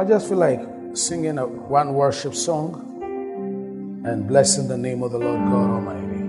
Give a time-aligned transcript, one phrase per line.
[0.00, 0.62] I just feel like
[0.94, 3.02] singing a one worship song
[4.06, 6.24] and blessing the name of the Lord God Almighty.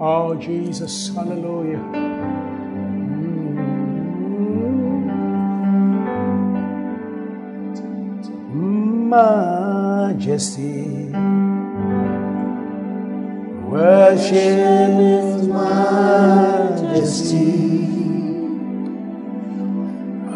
[0.00, 1.78] Oh, Jesus, hallelujah.
[8.52, 9.08] Mm-hmm.
[9.08, 11.08] Majesty,
[13.68, 17.54] worship His majesty.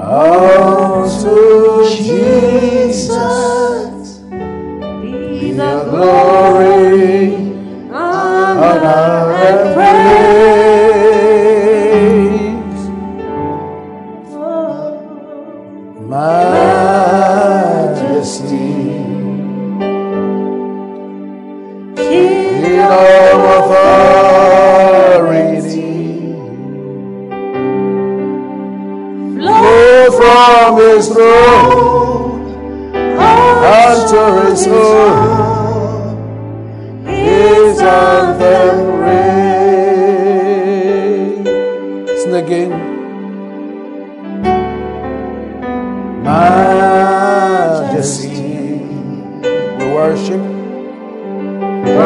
[0.00, 1.67] Unto Jesus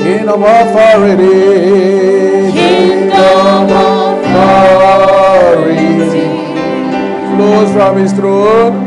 [0.04, 1.39] Kingdom authority,
[7.90, 8.79] flows from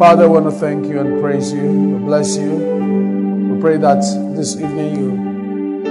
[0.00, 1.60] Father, I want to thank you and praise you.
[1.60, 2.50] We bless you.
[2.50, 4.00] We pray that
[4.34, 5.10] this evening you,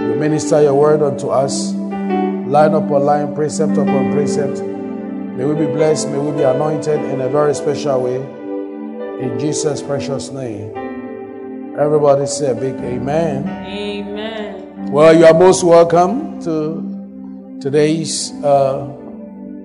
[0.01, 4.63] you minister your word unto us, line upon line, precept upon precept.
[4.63, 8.15] May we be blessed, may we be anointed in a very special way.
[8.15, 11.75] In Jesus' precious name.
[11.77, 13.47] Everybody say a big amen.
[13.47, 14.91] Amen.
[14.91, 18.87] Well, you are most welcome to today's uh,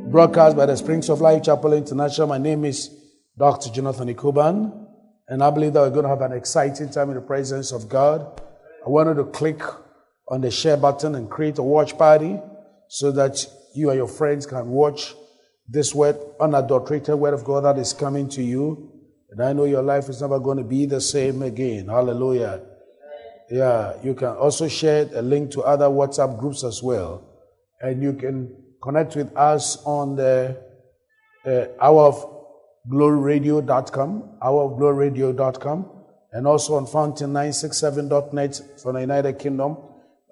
[0.09, 2.27] broadcast by the Springs of Life Chapel International.
[2.27, 2.91] My name is
[3.37, 3.71] Dr.
[3.71, 4.87] Jonathan Ikuban,
[5.29, 7.89] and I believe that we're going to have an exciting time in the presence of
[7.89, 8.41] God.
[8.87, 9.61] I wanted to click
[10.29, 12.39] on the share button and create a watch party
[12.89, 13.45] so that
[13.75, 15.15] you and your friends can watch
[15.69, 18.93] this word, unadulterated word of God that is coming to you.
[19.31, 21.89] And I know your life is never going to be the same again.
[21.89, 22.61] Hallelujah.
[23.51, 27.27] Yeah, you can also share a link to other WhatsApp groups as well.
[27.81, 30.63] And you can connect with us on the
[31.45, 32.34] uh, hour of
[32.91, 35.91] gloryradio.com, hourofgloryradio.com,
[36.33, 39.77] and also on fountain967.net for the United Kingdom,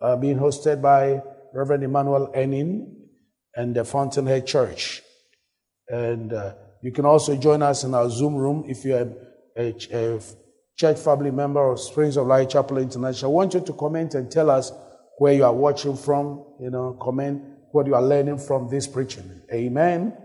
[0.00, 1.22] uh, being hosted by
[1.54, 2.94] Reverend Emmanuel Enin
[3.54, 5.02] and the Fountainhead Church.
[5.88, 9.12] And uh, you can also join us in our Zoom room if you're
[9.56, 10.20] a, a
[10.76, 13.30] church family member of Springs of Light Chapel International.
[13.30, 14.72] I want you to comment and tell us
[15.18, 16.44] where you are watching from.
[16.60, 19.42] You know, comment what you are learning from this preaching.
[19.52, 20.16] Amen.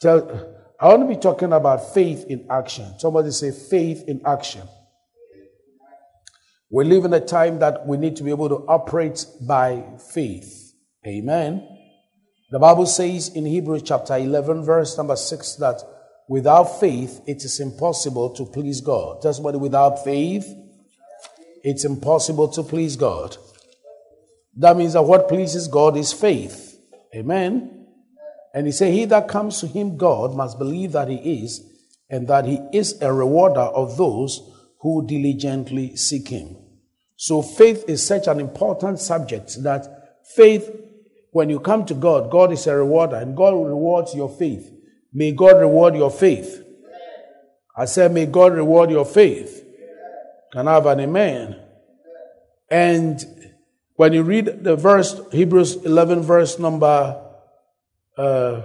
[0.00, 2.98] Tell, I want to be talking about faith in action.
[2.98, 4.62] Somebody say faith in action.
[6.70, 10.74] We live in a time that we need to be able to operate by faith.
[11.06, 11.66] Amen.
[12.50, 15.80] The Bible says in Hebrews chapter 11, verse number 6, that
[16.28, 19.22] without faith it is impossible to please God.
[19.22, 20.46] Tell somebody, without faith
[21.62, 23.36] it's impossible to please God.
[24.56, 26.78] That means that what pleases God is faith.
[27.14, 27.75] Amen.
[28.56, 31.60] And he said, He that comes to him, God, must believe that he is,
[32.08, 34.40] and that he is a rewarder of those
[34.80, 36.56] who diligently seek him.
[37.16, 39.86] So faith is such an important subject that
[40.34, 40.74] faith,
[41.32, 44.72] when you come to God, God is a rewarder, and God rewards your faith.
[45.12, 46.64] May God reward your faith.
[47.76, 49.66] I said, May God reward your faith.
[50.54, 51.60] Can I have an amen?
[52.70, 53.52] And
[53.96, 57.22] when you read the verse, Hebrews 11, verse number
[58.16, 58.62] uh,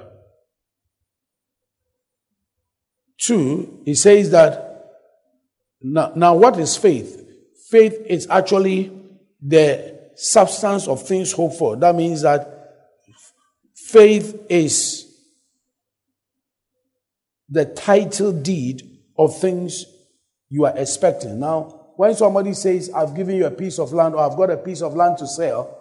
[3.19, 4.71] 2, he says that
[5.81, 7.17] now, now, what is faith?
[7.69, 8.91] Faith is actually
[9.41, 11.75] the substance of things hoped for.
[11.75, 12.47] That means that
[13.73, 15.07] faith is
[17.49, 19.85] the title deed of things
[20.49, 21.39] you are expecting.
[21.39, 24.57] Now, when somebody says, I've given you a piece of land or I've got a
[24.57, 25.80] piece of land to sell,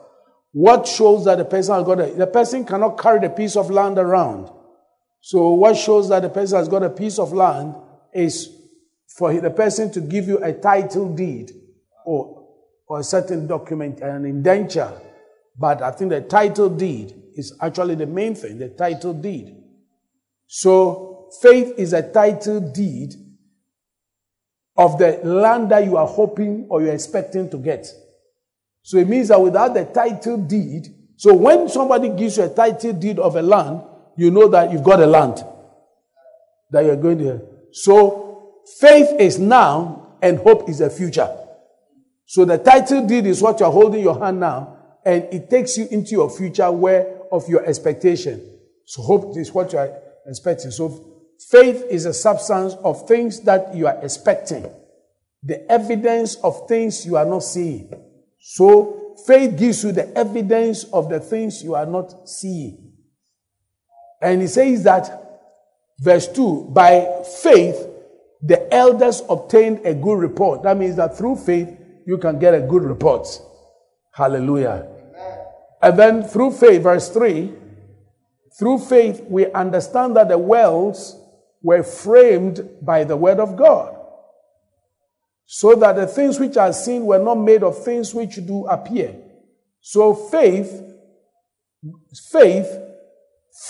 [0.52, 3.70] what shows that the person has got a, the person cannot carry the piece of
[3.70, 4.50] land around.
[5.20, 7.74] So what shows that the person has got a piece of land
[8.12, 8.48] is
[9.06, 11.52] for the person to give you a title deed
[12.04, 12.48] or,
[12.88, 14.92] or a certain document, an indenture.
[15.58, 19.56] But I think the title deed is actually the main thing, the title deed.
[20.46, 23.14] So faith is a title deed
[24.76, 27.86] of the land that you are hoping or you're expecting to get.
[28.82, 30.86] So it means that without the title deed,
[31.16, 33.82] so when somebody gives you a title deed of a land,
[34.16, 35.44] you know that you've got a land
[36.70, 37.24] that you're going to.
[37.26, 37.42] Have.
[37.72, 41.28] So faith is now and hope is the future.
[42.26, 45.88] So the title deed is what you're holding your hand now, and it takes you
[45.90, 48.58] into your future where of your expectation.
[48.86, 49.92] So hope is what you are
[50.26, 50.70] expecting.
[50.70, 54.66] So faith is a substance of things that you are expecting,
[55.42, 57.92] the evidence of things you are not seeing.
[58.40, 62.92] So faith gives you the evidence of the things you are not seeing.
[64.20, 65.10] And he says that,
[66.00, 67.86] verse 2, by faith,
[68.42, 70.62] the elders obtained a good report.
[70.62, 71.68] That means that through faith,
[72.06, 73.28] you can get a good report.
[74.12, 74.88] Hallelujah.
[75.82, 77.52] And then through faith, verse 3,
[78.58, 81.16] through faith, we understand that the worlds
[81.62, 83.99] were framed by the word of God
[85.52, 89.16] so that the things which are seen were not made of things which do appear.
[89.80, 90.80] So faith,
[92.30, 92.68] faith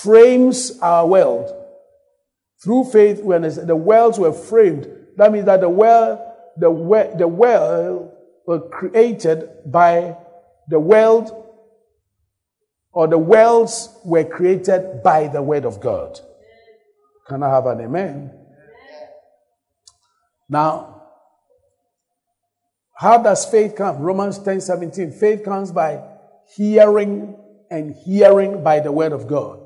[0.02, 1.50] frames our world.
[2.62, 6.18] Through faith, when the worlds were framed, that means that the world,
[6.58, 8.12] the, the world
[8.46, 10.18] were created by
[10.68, 11.30] the world,
[12.92, 16.20] or the worlds were created by the word of God.
[17.26, 18.38] Can I have an amen?
[20.46, 20.99] Now,
[23.00, 23.96] how does faith come?
[24.00, 25.12] Romans 10 17.
[25.12, 26.02] Faith comes by
[26.54, 27.34] hearing
[27.70, 29.58] and hearing by the word of God.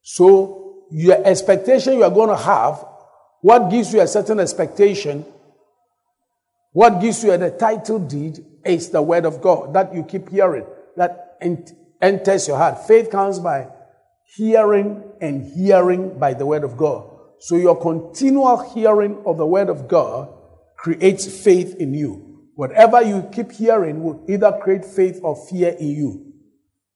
[0.00, 2.84] So, your expectation you are going to have,
[3.40, 5.24] what gives you a certain expectation,
[6.70, 10.64] what gives you the title deed is the word of God that you keep hearing,
[10.96, 11.36] that
[12.00, 12.86] enters your heart.
[12.86, 13.66] Faith comes by
[14.36, 17.10] hearing and hearing by the word of God.
[17.40, 20.32] So, your continual hearing of the word of God
[20.76, 22.27] creates faith in you.
[22.58, 26.32] Whatever you keep hearing will either create faith or fear in you.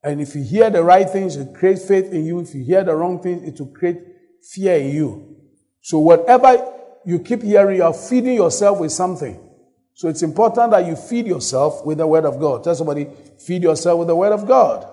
[0.03, 2.41] And if you hear the right things, it creates faith in you.
[2.41, 4.01] If you hear the wrong things, it will create
[4.43, 5.37] fear in you.
[5.81, 6.69] So whatever
[7.07, 9.39] you keep hearing, you are feeding yourself with something.
[9.95, 12.65] So it's important that you feed yourself with the word of God.
[12.65, 13.07] Tell somebody,
[13.39, 14.85] feed yourself with the word of God.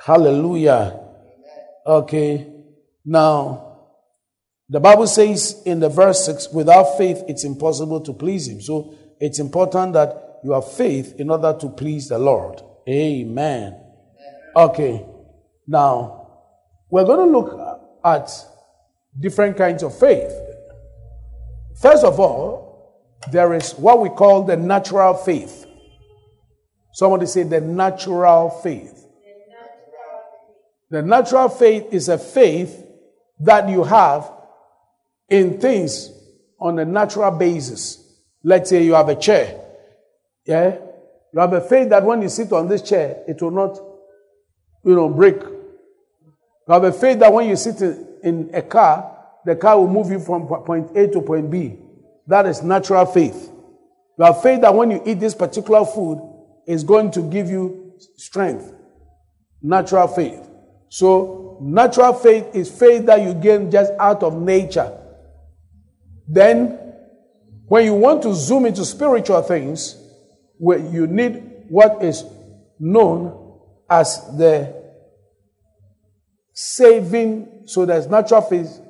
[0.00, 0.98] Hallelujah.
[1.86, 2.52] Okay.
[3.04, 3.65] Now,
[4.68, 8.60] the Bible says in the verse 6, without faith, it's impossible to please Him.
[8.60, 12.60] So it's important that you have faith in order to please the Lord.
[12.88, 13.80] Amen.
[14.54, 15.04] Okay.
[15.66, 16.28] Now,
[16.90, 18.30] we're going to look at
[19.18, 20.32] different kinds of faith.
[21.80, 22.66] First of all,
[23.30, 25.66] there is what we call the natural faith.
[26.92, 29.04] Somebody say the natural faith.
[30.90, 32.84] The natural faith is a faith
[33.40, 34.30] that you have
[35.28, 36.10] in things
[36.58, 38.02] on a natural basis.
[38.42, 39.60] Let's say you have a chair.
[40.44, 40.78] Yeah?
[41.32, 43.76] You have a faith that when you sit on this chair, it will not,
[44.84, 45.36] you know, break.
[45.36, 47.80] You have a faith that when you sit
[48.22, 51.76] in a car, the car will move you from point A to point B.
[52.26, 53.50] That is natural faith.
[54.18, 56.20] You have faith that when you eat this particular food,
[56.66, 58.72] it's going to give you strength.
[59.62, 60.48] Natural faith.
[60.88, 64.96] So, natural faith is faith that you gain just out of nature.
[66.28, 66.78] Then,
[67.66, 69.96] when you want to zoom into spiritual things,
[70.58, 72.24] where you need what is
[72.78, 74.74] known as the
[76.52, 78.80] saving, so there's natural faith.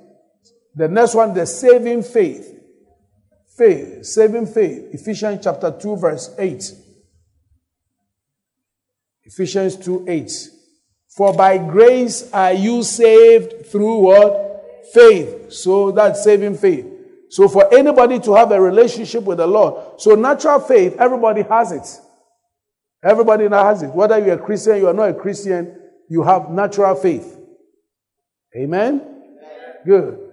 [0.74, 2.52] The next one, the saving faith.
[3.56, 4.88] Faith, saving faith.
[4.92, 6.72] Ephesians chapter 2, verse 8.
[9.24, 10.48] Ephesians 2 8.
[11.16, 14.62] For by grace are you saved through what?
[14.92, 15.50] Faith.
[15.52, 16.86] So that's saving faith.
[17.36, 21.70] So for anybody to have a relationship with the Lord, so natural faith, everybody has
[21.70, 21.86] it.
[23.04, 23.88] Everybody has it.
[23.88, 25.78] Whether you're a Christian, you are not a Christian,
[26.08, 27.38] you have natural faith.
[28.56, 29.02] Amen?
[29.84, 30.32] Good.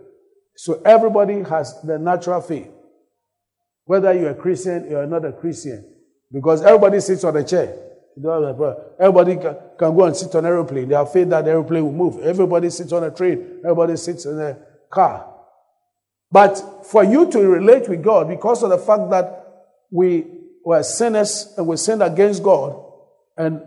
[0.56, 2.72] So everybody has the natural faith.
[3.84, 5.84] Whether you're a Christian, you're not a Christian.
[6.32, 7.80] Because everybody sits on a chair.
[8.98, 10.88] Everybody can, can go and sit on an aeroplane.
[10.88, 12.24] They have faith that the aeroplane will move.
[12.24, 13.60] Everybody sits on a train.
[13.66, 14.58] Everybody sits in a
[14.90, 15.33] car.
[16.34, 19.46] But for you to relate with God, because of the fact that
[19.92, 20.26] we
[20.66, 22.84] were sinners and we sinned against God,
[23.38, 23.62] and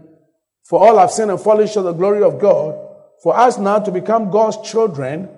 [0.64, 2.76] for all have sinned and fallen short of the glory of God,
[3.22, 5.28] for us now to become God's children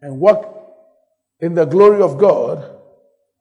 [0.00, 0.56] and walk
[1.40, 2.78] in the glory of God,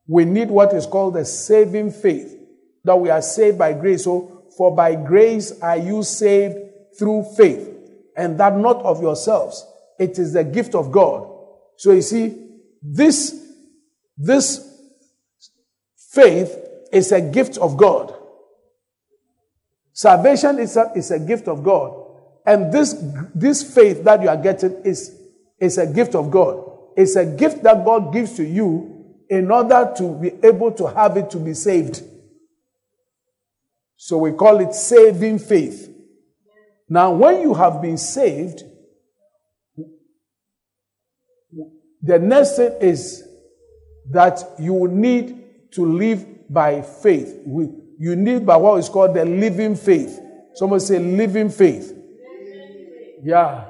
[0.06, 2.38] we need what is called the saving faith,
[2.84, 4.04] that we are saved by grace.
[4.04, 6.58] So for by grace are you saved
[6.98, 7.70] through faith,
[8.18, 9.66] and that not of yourselves.
[9.98, 11.26] It is the gift of God.
[11.78, 12.49] So you see,
[12.82, 13.54] this,
[14.18, 14.66] this
[16.12, 16.58] faith
[16.92, 18.16] is a gift of God.
[19.94, 22.06] Salvation is a, is a gift of God.
[22.46, 22.96] And this,
[23.36, 25.16] this faith that you are getting is,
[25.60, 26.66] is a gift of God.
[26.96, 31.18] It's a gift that God gives to you in order to be able to have
[31.18, 32.02] it to be saved.
[33.98, 35.94] So we call it saving faith.
[36.88, 38.64] Now, when you have been saved,
[42.02, 43.28] the next thing is
[44.12, 47.42] that you need to live by faith.
[47.46, 50.20] You need by what is called the living faith.
[50.56, 51.96] Someone say living faith.
[53.24, 53.66] Yeah.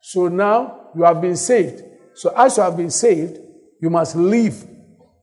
[0.00, 1.82] So now you have been saved.
[2.14, 3.38] So as you have been saved,
[3.80, 4.66] you must live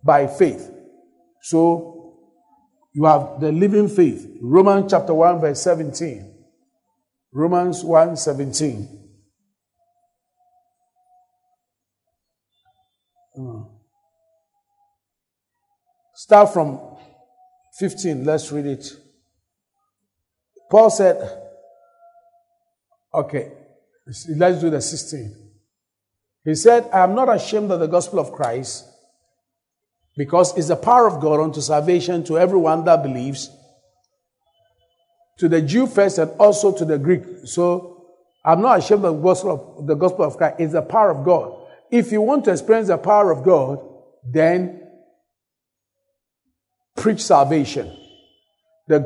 [0.03, 0.69] by faith.
[1.41, 2.15] So
[2.93, 4.29] you have the living faith.
[4.39, 6.31] Romans chapter 1, verse 17.
[7.33, 9.02] Romans 1 17.
[16.24, 16.80] Start from
[17.80, 18.24] 15.
[18.24, 18.88] Let's read it.
[20.72, 21.18] Paul said,
[23.13, 23.51] okay,
[24.38, 25.36] let's do the 16.
[26.46, 28.86] He said, I am not ashamed of the gospel of Christ
[30.15, 33.50] because it's the power of God unto salvation to everyone that believes,
[35.39, 37.24] to the Jew first and also to the Greek.
[37.44, 38.06] So
[38.46, 40.56] I'm not ashamed of the gospel of, the gospel of Christ.
[40.60, 41.53] It's the power of God.
[41.92, 43.86] If you want to experience the power of God,
[44.32, 44.83] then
[46.96, 47.96] preach salvation.
[48.88, 49.00] The,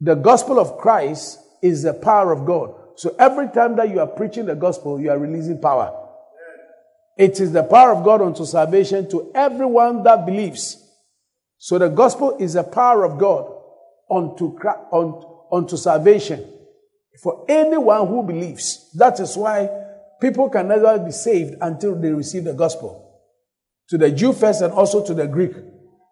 [0.00, 2.74] the gospel of Christ is the power of God.
[2.96, 6.04] So every time that you are preaching the gospel, you are releasing power.
[7.16, 10.82] It is the power of God unto salvation to everyone that believes.
[11.58, 13.52] So the gospel is the power of God
[14.10, 14.58] unto,
[15.50, 16.52] unto salvation
[17.22, 18.90] for anyone who believes.
[18.94, 19.68] That is why
[20.20, 23.02] people can never be saved until they receive the gospel.
[23.88, 25.52] To the Jew first and also to the Greek.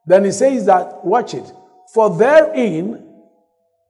[0.06, 1.50] Then he says that, watch it,
[1.92, 3.06] for therein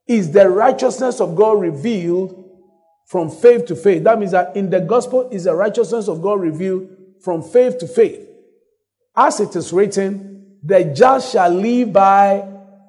[0.06, 2.40] is the righteousness of God revealed
[3.06, 4.04] from faith to faith.
[4.04, 6.88] That means that in the gospel is the righteousness of God revealed
[7.22, 8.28] from faith to faith.
[9.16, 12.48] As it is written, the just shall live by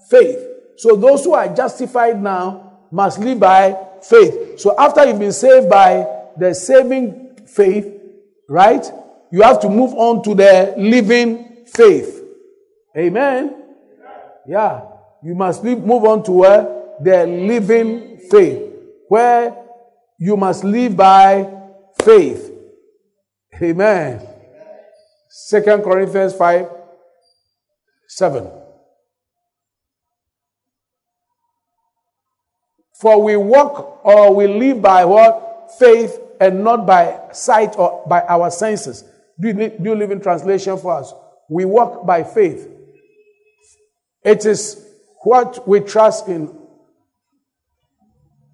[0.10, 0.39] faith.
[0.77, 4.60] So those who are justified now must live by faith.
[4.60, 7.88] So after you've been saved by the saving faith,
[8.48, 8.86] right?
[9.32, 12.14] You have to move on to the living faith.
[12.97, 13.63] Amen.
[14.47, 14.85] Yeah.
[15.23, 16.83] You must move on to where?
[17.01, 18.73] The living faith.
[19.07, 19.55] Where
[20.17, 21.51] you must live by
[22.03, 22.51] faith.
[23.61, 24.25] Amen.
[25.29, 26.67] Second Corinthians 5
[28.07, 28.49] 7.
[32.93, 35.71] For we walk or we live by what?
[35.77, 39.03] Faith and not by sight or by our senses.
[39.39, 41.13] Do you, do you live in translation for us?
[41.49, 42.69] We walk by faith.
[44.25, 44.84] It is
[45.24, 46.58] what we trust in,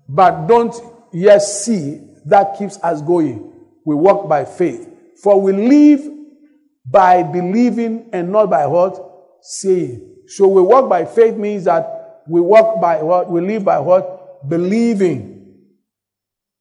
[0.08, 0.76] but don't
[1.14, 3.54] yet see that keeps us going.
[3.86, 4.90] We walk by faith.
[5.24, 6.08] For we live
[6.86, 9.00] by believing and not by what?
[9.42, 10.18] Seeing.
[10.28, 13.30] So we walk by faith means that we walk by what?
[13.30, 14.48] We live by what?
[14.50, 15.56] Believing.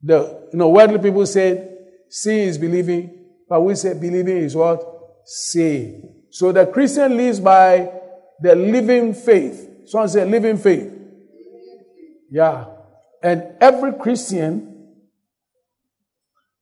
[0.03, 1.69] The you know worldly people say
[2.09, 4.83] seeing is believing, but we say believing is what?
[5.25, 6.15] Seeing.
[6.31, 8.00] So the Christian lives by
[8.41, 9.69] the living faith.
[9.87, 10.93] Someone say living faith.
[12.31, 12.67] Yeah.
[13.23, 14.89] And every Christian,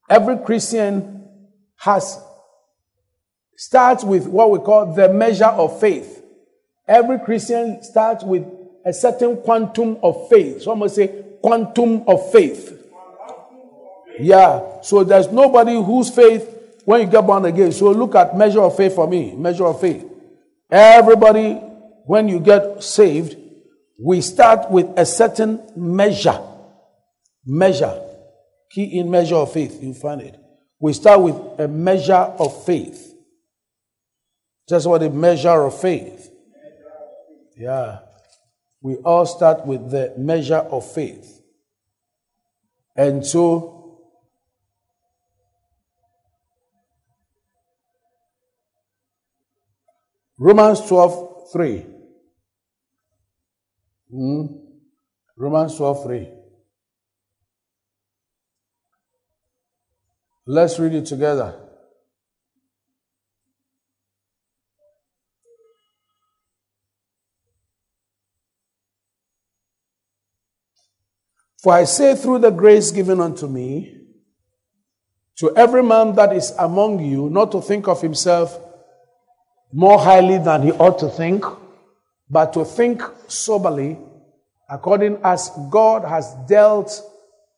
[0.09, 1.27] every Christian
[1.77, 2.19] has
[3.55, 6.23] starts with what we call the measure of faith.
[6.87, 8.45] Every Christian starts with
[8.85, 10.63] a certain quantum of faith.
[10.63, 11.07] Someone say
[11.41, 12.75] quantum of faith.
[14.19, 14.81] Yeah.
[14.81, 17.71] So there's nobody whose faith when you get born again.
[17.71, 19.35] So look at measure of faith for me.
[19.35, 20.05] Measure of faith.
[20.69, 21.61] Everybody,
[22.09, 23.37] when you get saved,
[23.99, 26.41] we start with a certain measure.
[27.45, 28.01] Measure.
[28.71, 29.77] Key in measure of faith.
[29.79, 30.35] You find it.
[30.79, 33.13] We start with a measure of faith.
[34.67, 36.31] Just what a measure of faith.
[37.55, 37.99] Yeah.
[38.81, 41.43] We all start with the measure of faith.
[42.95, 43.99] And so
[50.39, 51.85] Romans 12, 3.
[54.11, 54.45] Hmm?
[55.37, 56.29] Romans 12, 3.
[60.47, 61.69] Let's read it together.
[71.61, 73.95] For I say, through the grace given unto me,
[75.37, 78.57] to every man that is among you, not to think of himself
[79.71, 81.45] more highly than he ought to think,
[82.29, 83.97] but to think soberly,
[84.69, 87.01] according as God has dealt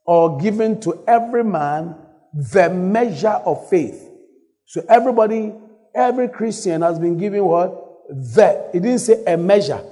[0.06, 1.96] or given to every man
[2.34, 4.10] the measure of faith.
[4.66, 5.54] So everybody,
[5.94, 7.88] every Christian has been given what?
[8.10, 8.70] The.
[8.74, 9.84] It didn't say a measure.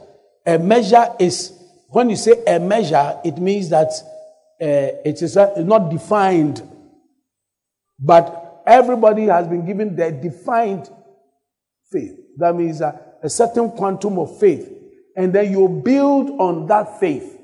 [0.46, 1.54] A measure is,
[1.90, 3.92] when you say a measure, it means that
[4.62, 6.62] uh, it is not defined,
[8.00, 10.90] but everybody has been given the defined
[11.92, 12.18] faith.
[12.38, 14.72] That means a, a certain quantum of faith.
[15.16, 17.38] And then you build on that faith.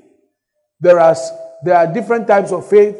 [0.80, 1.14] There are,
[1.62, 2.96] there are different types of faith.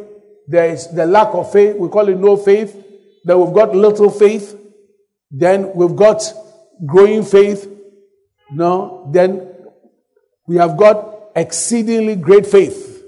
[0.48, 1.76] There is the lack of faith.
[1.76, 2.76] We call it no faith.
[3.24, 4.58] Then we've got little faith.
[5.30, 6.22] Then we've got
[6.84, 7.68] growing faith.
[8.50, 9.08] No.
[9.12, 9.48] Then
[10.46, 13.02] we have got exceedingly great faith.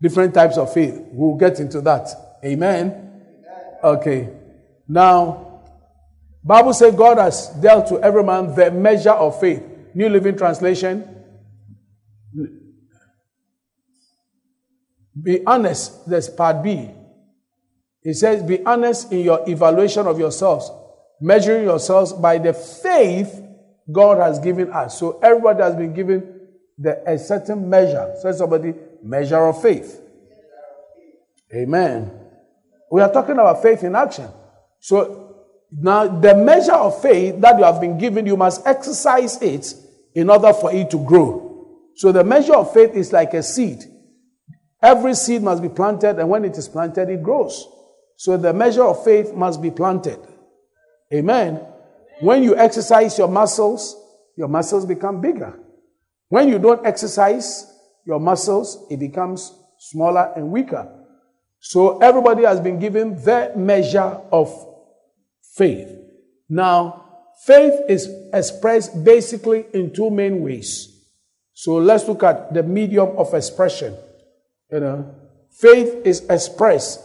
[0.00, 0.98] Different types of faith.
[1.12, 2.08] We'll get into that.
[2.44, 3.22] Amen.
[3.82, 4.30] Okay.
[4.88, 5.49] Now,
[6.42, 9.62] Bible says God has dealt to every man the measure of faith.
[9.94, 11.04] New Living Translation.
[15.20, 16.08] Be honest.
[16.08, 16.90] There's part B.
[18.02, 20.70] It says, Be honest in your evaluation of yourselves,
[21.20, 23.42] measuring yourselves by the faith
[23.90, 24.98] God has given us.
[24.98, 26.48] So everybody has been given
[26.78, 28.14] the, a certain measure.
[28.22, 30.00] Say somebody, measure of faith.
[31.54, 32.10] Amen.
[32.90, 34.28] We are talking about faith in action.
[34.78, 35.29] So
[35.72, 39.72] now, the measure of faith that you have been given, you must exercise it
[40.14, 41.68] in order for it to grow.
[41.94, 43.84] So, the measure of faith is like a seed.
[44.82, 47.68] Every seed must be planted, and when it is planted, it grows.
[48.16, 50.18] So, the measure of faith must be planted.
[51.12, 51.60] Amen.
[52.20, 53.96] When you exercise your muscles,
[54.36, 55.58] your muscles become bigger.
[56.28, 57.66] When you don't exercise
[58.04, 60.96] your muscles, it becomes smaller and weaker.
[61.60, 64.69] So, everybody has been given their measure of
[65.54, 65.88] faith.
[66.48, 67.04] Now,
[67.44, 70.88] faith is expressed basically in two main ways.
[71.52, 73.94] So let's look at the medium of expression.
[74.70, 75.14] You know,
[75.50, 77.00] faith is expressed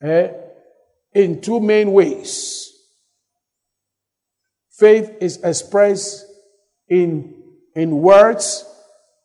[0.00, 0.28] eh,
[1.12, 2.70] in two main ways.
[4.70, 6.24] Faith is expressed
[6.88, 7.34] in,
[7.74, 8.64] in words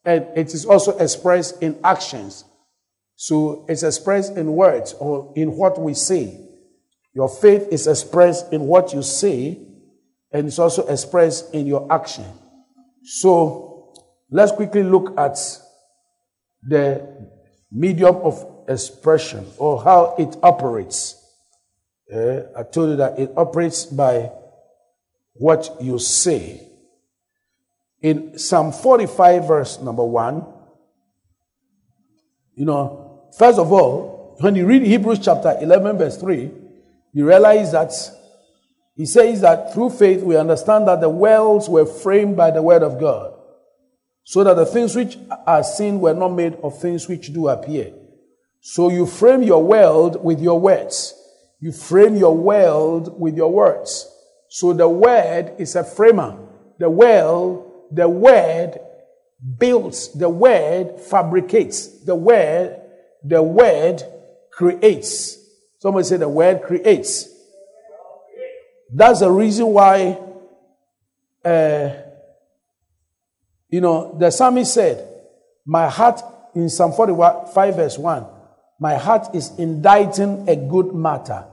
[0.06, 2.45] and it is also expressed in actions.
[3.15, 6.46] So it's expressed in words or in what we say.
[7.17, 9.58] Your faith is expressed in what you say,
[10.32, 12.25] and it's also expressed in your action.
[13.03, 13.95] So
[14.30, 15.39] let's quickly look at
[16.62, 17.32] the
[17.71, 21.15] medium of expression or how it operates.
[22.13, 24.32] Uh, I told you that it operates by
[25.34, 26.69] what you say.
[27.99, 30.45] In Psalm 45, verse number 1,
[32.53, 36.66] you know, first of all, when you read Hebrews chapter 11, verse 3,
[37.13, 37.91] you realize that
[38.96, 42.84] he says that through faith we understand that the worlds were framed by the word
[42.84, 43.34] of God,
[44.24, 47.93] so that the things which are seen were not made of things which do appear.
[48.60, 51.13] So you frame your world with your words.
[51.60, 54.12] You frame your world with your words.
[54.50, 56.38] So the word is a framer.
[56.80, 58.80] The world, the word
[59.58, 62.82] builds, the word fabricates, the word,
[63.24, 64.04] the word
[64.52, 65.37] creates.
[65.88, 67.30] Somebody say the word creates.
[68.93, 70.19] That's the reason why,
[71.45, 71.89] uh,
[73.69, 75.08] you know, the psalmist said,
[75.65, 76.21] My heart,
[76.54, 78.26] in Psalm 45, verse 1,
[78.82, 81.45] my heart is inditing a good matter.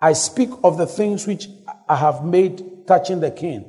[0.00, 1.46] I speak of the things which
[1.88, 3.64] I have made touching the king.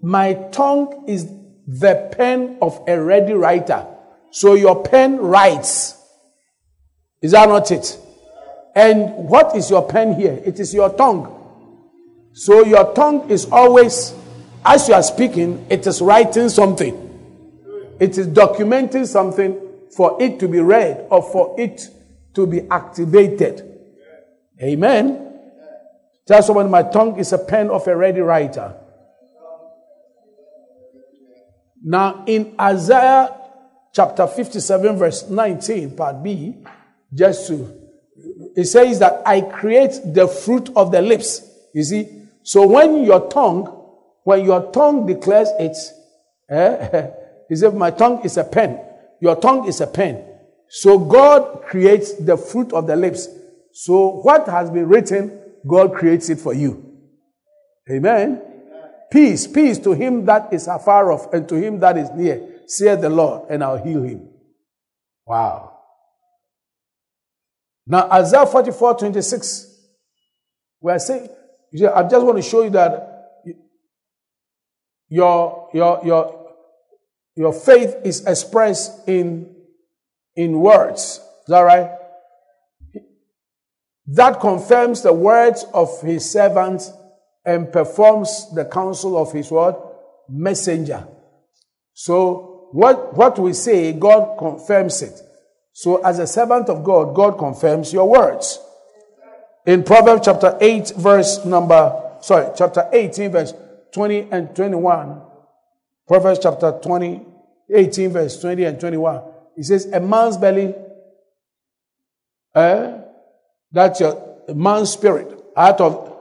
[0.00, 1.26] My tongue is
[1.66, 3.84] the pen of a ready writer.
[4.30, 6.00] So your pen writes.
[7.20, 7.98] Is that not it?
[8.74, 10.40] And what is your pen here?
[10.44, 11.38] It is your tongue.
[12.32, 14.14] So your tongue is always,
[14.64, 16.98] as you are speaking, it is writing something.
[18.00, 19.60] It is documenting something
[19.94, 21.88] for it to be read or for it
[22.34, 23.68] to be activated.
[24.60, 25.38] Amen.
[26.26, 28.76] Tell someone, my tongue is a pen of a ready writer.
[31.84, 33.36] Now, in Isaiah
[33.92, 36.64] chapter 57, verse 19, part B,
[37.12, 37.81] just to,
[38.56, 41.48] it says that I create the fruit of the lips.
[41.74, 42.08] You see?
[42.42, 43.66] So when your tongue,
[44.24, 45.76] when your tongue declares it,
[46.50, 47.10] eh,
[47.48, 48.80] he said, My tongue is a pen.
[49.20, 50.24] Your tongue is a pen.
[50.68, 53.28] So God creates the fruit of the lips.
[53.72, 56.92] So what has been written, God creates it for you.
[57.90, 58.40] Amen.
[59.10, 63.02] Peace, peace to him that is afar off and to him that is near, saith
[63.02, 64.28] the Lord, and I'll heal him.
[65.26, 65.71] Wow.
[67.86, 69.76] Now, Isaiah 44 26,
[70.80, 71.28] we are saying,
[71.94, 73.12] I just want to show you that
[75.08, 76.54] your, your, your,
[77.36, 79.54] your faith is expressed in,
[80.36, 81.20] in words.
[81.20, 81.90] Is that right?
[84.06, 86.90] That confirms the words of his servants
[87.44, 89.74] and performs the counsel of his word
[90.28, 91.06] messenger.
[91.94, 95.20] So what, what we say, God confirms it.
[95.72, 98.58] So as a servant of God, God confirms your words.
[99.66, 103.54] In Proverbs chapter 8, verse number, sorry, chapter 18, verse
[103.92, 105.22] 20 and 21.
[106.06, 107.22] Proverbs chapter 20,
[107.70, 109.22] 18, verse 20 and 21.
[109.56, 110.74] It says, A man's belly,
[112.54, 112.98] eh,
[113.70, 115.38] that's your man's spirit.
[115.56, 116.12] Out of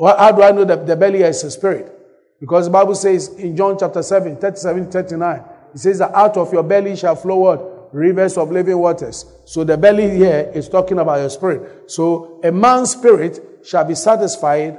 [0.00, 1.92] how do I know that the belly is a spirit?
[2.40, 6.52] Because the Bible says in John chapter 7, 37, 39, it says that out of
[6.52, 7.75] your belly shall flow what?
[7.92, 9.24] Rivers of living waters.
[9.44, 11.90] So the belly here is talking about your spirit.
[11.90, 14.78] So a man's spirit shall be satisfied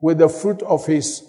[0.00, 1.22] with the fruit of his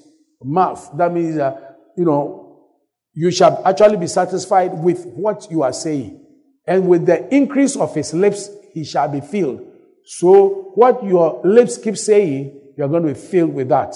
[0.43, 0.89] mouth.
[0.97, 2.69] That means that, you know,
[3.13, 6.25] you shall actually be satisfied with what you are saying.
[6.65, 9.65] And with the increase of his lips, he shall be filled.
[10.05, 13.95] So what your lips keep saying, you're going to be filled with that.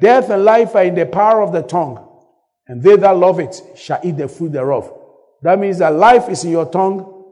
[0.00, 2.04] Death and life are in the power of the tongue,
[2.66, 4.92] and they that love it shall eat the fruit thereof.
[5.42, 7.24] That means that life is in your tongue,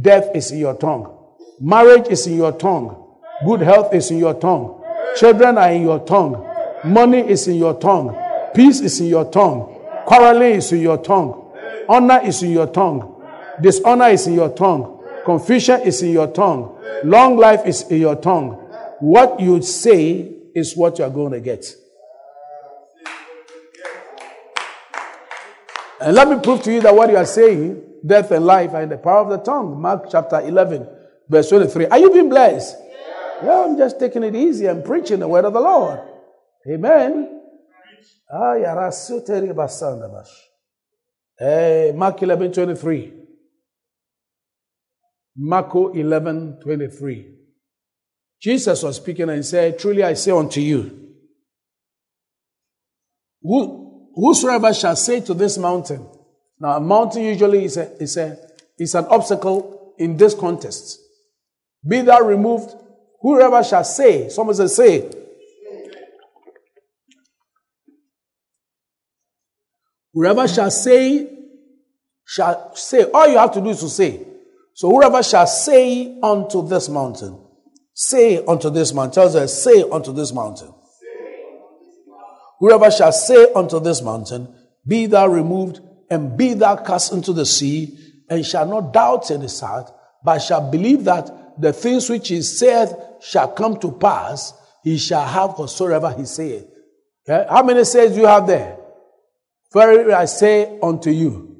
[0.00, 3.16] death is in your tongue, marriage is in your tongue,
[3.46, 4.82] good health is in your tongue,
[5.16, 6.46] children are in your tongue,
[6.84, 8.16] money is in your tongue,
[8.54, 9.74] peace is in your tongue,
[10.06, 11.54] quarreling is in your tongue,
[11.88, 13.22] honor is in your tongue,
[13.62, 18.16] dishonor is in your tongue, confusion is in your tongue, long life is in your
[18.16, 18.68] tongue
[19.00, 21.64] what you say is what you are going to get.
[26.00, 28.82] And let me prove to you that what you are saying, death and life, are
[28.82, 29.80] in the power of the tongue.
[29.80, 30.88] Mark chapter 11,
[31.28, 31.86] verse 23.
[31.86, 32.76] Are you being blessed?
[32.80, 36.00] Yeah, yeah I'm just taking it easy I'm preaching the word of the Lord.
[36.70, 37.40] Amen.
[38.30, 38.54] Ah,
[41.38, 43.12] hey, Mark 11, 23.
[45.36, 47.34] Mark 11, 23.
[48.40, 51.08] Jesus was speaking and said, Truly I say unto you,
[53.42, 53.77] who,
[54.18, 56.06] whosoever shall say to this mountain,
[56.58, 58.36] now a mountain usually is, a, is, a,
[58.78, 61.00] is an obstacle in this context.
[61.86, 62.74] Be thou removed,
[63.20, 65.10] whoever shall say, someone says say.
[70.12, 71.30] Whoever shall say,
[72.26, 73.04] shall say.
[73.04, 74.26] All you have to do is to say.
[74.74, 77.44] So whoever shall say unto this mountain,
[78.00, 79.10] Say unto this mountain.
[79.10, 80.72] Tells us, say unto this mountain.
[82.58, 84.48] Whoever shall say unto this mountain,
[84.86, 89.40] Be thou removed, and be thou cast into the sea, and shall not doubt in
[89.40, 89.90] his heart,
[90.24, 95.26] but shall believe that the things which he saith shall come to pass, he shall
[95.26, 96.66] have whatsoever he saith.
[97.28, 97.46] Okay?
[97.48, 98.78] How many says you have there?
[99.72, 101.56] Very I say unto you,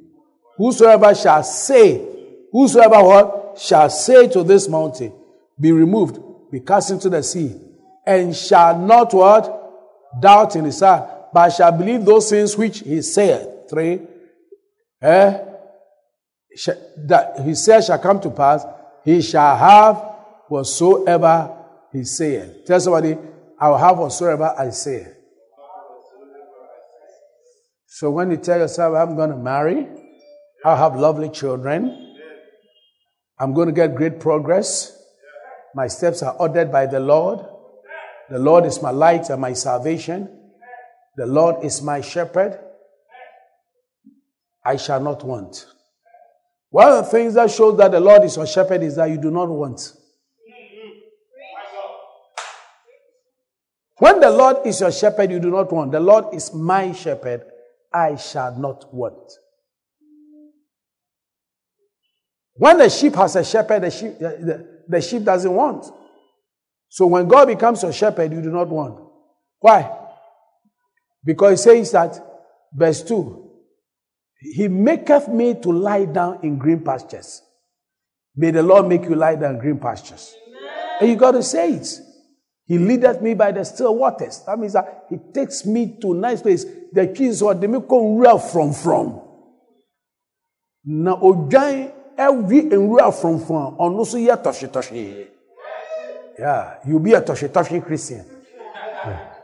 [0.56, 2.06] whosoever shall say,
[2.52, 5.12] whosoever what shall say to this mountain,
[5.60, 6.18] be removed,
[6.50, 7.54] be cast into the sea,
[8.06, 9.58] and shall not what
[10.20, 13.68] doubt in his heart, but shall believe those things which he said.
[13.68, 14.00] Three,
[15.02, 15.44] eh?
[17.06, 18.64] That he said shall come to pass,
[19.04, 19.96] he shall have
[20.48, 21.56] whatsoever
[21.92, 22.66] he said.
[22.66, 23.16] Tell somebody,
[23.60, 25.06] I will have whatsoever I say.
[27.86, 29.86] So when you tell yourself, I'm going to marry,
[30.64, 32.14] I'll have lovely children,
[33.38, 34.96] I'm going to get great progress,
[35.74, 37.40] my steps are ordered by the Lord,
[38.30, 40.28] the Lord is my light and my salvation,
[41.16, 42.58] the Lord is my shepherd,
[44.64, 45.66] I shall not want.
[46.70, 49.16] One of the things that shows that the Lord is your shepherd is that you
[49.16, 49.94] do not want.
[53.98, 55.90] When the Lord is your shepherd, you do not want.
[55.90, 57.42] The Lord is my shepherd,
[57.92, 59.32] I shall not want.
[62.54, 65.86] When the sheep has a shepherd, the sheep, the, the sheep doesn't want.
[66.88, 69.00] So when God becomes your shepherd, you do not want.
[69.60, 69.90] Why?
[71.24, 72.18] Because he says that,
[72.72, 73.50] verse 2,
[74.40, 77.42] He maketh me to lie down in green pastures.
[78.36, 80.34] May the Lord make you lie down in green pastures.
[80.48, 80.70] Amen.
[81.00, 82.00] And you got to say it.
[82.66, 84.42] He leadeth me by the still waters.
[84.46, 86.64] That means that he takes me to nice place.
[86.92, 89.22] The keys or the real from from.
[90.84, 95.26] Na odwan every real from from ɔno so yɛ tɔhye tɔhye.
[96.38, 98.24] Yeah, you'll be a toshe toshe Christian.
[99.04, 99.34] Yeah.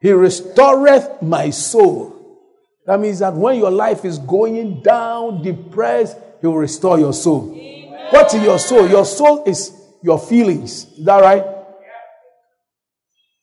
[0.00, 2.14] He restoreth my soul.
[2.86, 7.52] That means that when your life is going down, depressed, He will restore your soul.
[7.52, 8.08] Amen.
[8.10, 8.88] What is your soul?
[8.88, 10.86] Your soul is your feelings.
[10.96, 11.44] Is that right?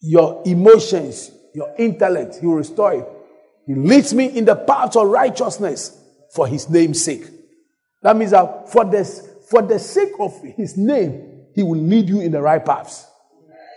[0.02, 3.08] Your emotions, your intellect, He will restore it.
[3.68, 5.96] He leads me in the path of righteousness
[6.34, 7.26] for His name's sake.
[8.02, 12.20] That means that for this, for the sake of His name, he will lead you
[12.22, 13.08] in the right paths.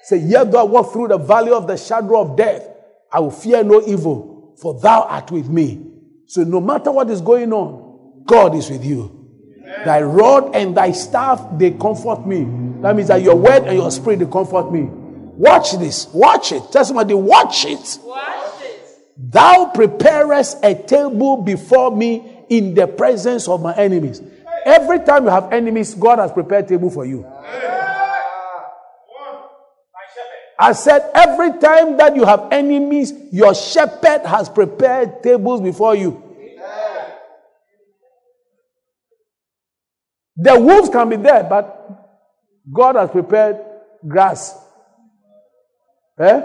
[0.03, 2.69] Say, Yet though I walk through the valley of the shadow of death,
[3.13, 5.87] I will fear no evil, for thou art with me.
[6.27, 9.15] So no matter what is going on, God is with you.
[9.63, 9.85] Amen.
[9.85, 12.45] Thy rod and thy staff, they comfort me.
[12.83, 14.89] That means that your word and your spirit, they comfort me.
[14.91, 16.09] Watch this.
[16.09, 16.63] Watch it.
[16.73, 17.99] Tell somebody, watch it.
[18.03, 18.87] Watch it.
[19.17, 24.21] Thou preparest a table before me in the presence of my enemies.
[24.69, 27.25] Every time you have enemies, God has prepared table for you.
[30.61, 36.23] I said, every time that you have enemies, your shepherd has prepared tables before you.
[40.37, 41.65] The wolves can be there, but
[42.71, 43.57] God has prepared
[44.07, 44.55] grass.
[46.19, 46.43] Eh?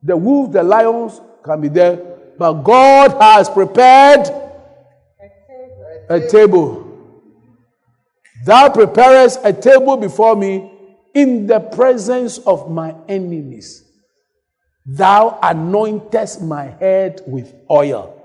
[0.00, 1.96] The wolves, the lions can be there,
[2.38, 4.28] but God has prepared
[6.08, 6.83] a table.
[8.44, 10.70] Thou preparest a table before me
[11.14, 13.82] in the presence of my enemies.
[14.84, 18.20] Thou anointest my head with oil.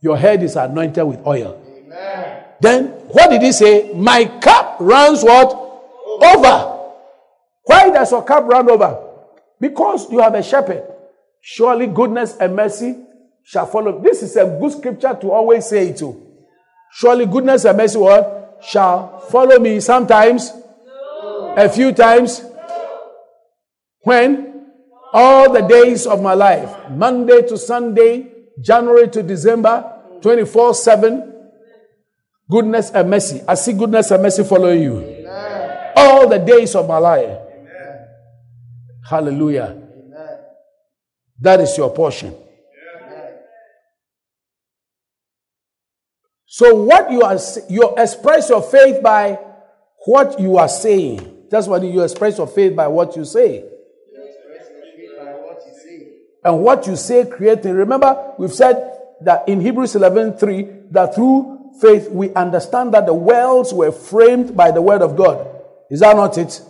[0.00, 1.60] Your head is anointed with oil.
[1.66, 2.44] Amen.
[2.60, 3.92] Then what did he say?
[3.92, 5.50] My cup runs what?
[5.52, 6.92] Over.
[7.64, 8.98] Why does your cup run over?
[9.58, 10.84] Because you have a shepherd.
[11.40, 12.96] Surely goodness and mercy
[13.42, 14.00] shall follow.
[14.00, 16.20] This is a good scripture to always say it to.
[16.92, 18.41] Surely goodness and mercy what?
[18.62, 20.52] Shall follow me sometimes
[21.56, 22.44] a few times?
[24.02, 24.70] When?
[25.12, 31.28] All the days of my life, Monday to Sunday, January to December, 24 7.
[32.50, 33.42] Goodness and mercy.
[33.46, 35.00] I see goodness and mercy following you.
[35.00, 35.92] Amen.
[35.96, 37.24] All the days of my life.
[37.24, 38.06] Amen.
[39.08, 39.76] Hallelujah.
[39.76, 40.38] Amen.
[41.40, 42.34] That is your portion.
[46.54, 47.38] So, what you are,
[47.70, 49.38] you express your faith by
[50.04, 51.46] what you are saying.
[51.50, 53.64] That's why you express your faith by what you say.
[56.44, 57.72] And what you say creating.
[57.72, 63.14] Remember, we've said that in Hebrews 11 3, that through faith we understand that the
[63.14, 65.48] worlds were framed by the word of God.
[65.88, 66.60] Is that not it?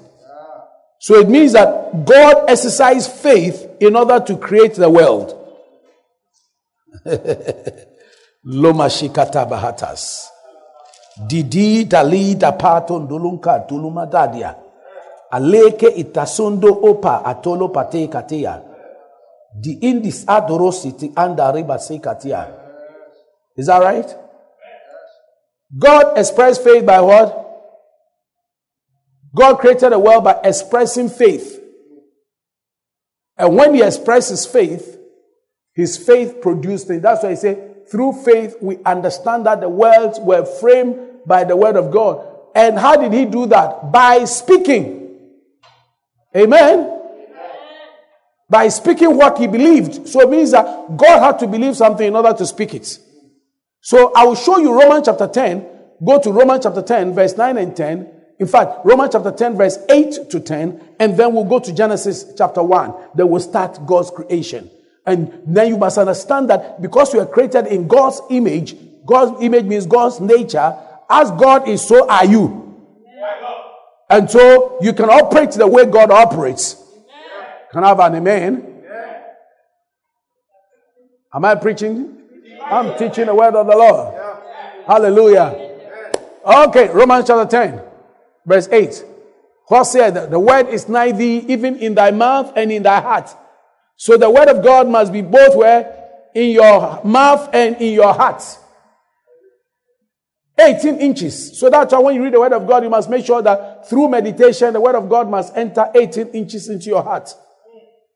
[1.00, 5.40] So it means that God exercised faith in order to create the world.
[8.44, 10.28] Loma shikata bahatas.
[11.26, 13.66] Didi dali dapaton dulunka
[14.10, 14.56] dadia.
[15.30, 18.62] Aleke itasondo opa atolo pate katea.
[19.60, 21.36] The indis adorosity and
[22.02, 22.58] katia.
[23.56, 24.16] Is that right?
[25.78, 27.38] God expressed faith by what?
[29.34, 31.58] God created the world by expressing faith.
[33.38, 34.98] And when he expresses faith,
[35.74, 37.02] his faith produced things.
[37.02, 41.54] That's why he said, through faith, we understand that the worlds were framed by the
[41.54, 42.26] word of God.
[42.54, 43.92] And how did he do that?
[43.92, 45.20] By speaking.
[46.34, 46.78] Amen?
[46.78, 46.98] Amen.
[48.48, 50.08] By speaking what he believed.
[50.08, 52.98] So it means that God had to believe something in order to speak it.
[53.82, 55.66] So I will show you Romans chapter 10.
[56.02, 58.10] Go to Romans chapter 10, verse 9 and 10.
[58.38, 62.24] In fact, Romans chapter 10, verse 8 to 10, and then we'll go to Genesis
[62.38, 62.94] chapter 1.
[63.14, 64.70] Then we'll start God's creation.
[65.04, 69.64] And then you must understand that because you are created in God's image, God's image
[69.64, 70.76] means God's nature.
[71.10, 72.62] As God is, so are you.
[74.08, 76.76] And so you can operate the way God operates.
[77.72, 78.82] Can I have an amen?
[81.34, 82.18] Am I preaching?
[82.62, 84.14] I'm teaching the word of the Lord.
[84.86, 85.70] Hallelujah.
[86.44, 87.80] Okay, Romans chapter 10,
[88.44, 89.04] verse 8.
[89.68, 93.34] What said, The word is nigh thee, even in thy mouth and in thy heart.
[94.02, 96.08] So the word of God must be both where?
[96.34, 98.42] In your mouth and in your heart.
[100.58, 101.56] 18 inches.
[101.56, 103.88] So that's why when you read the word of God, you must make sure that
[103.88, 107.32] through meditation, the word of God must enter 18 inches into your heart.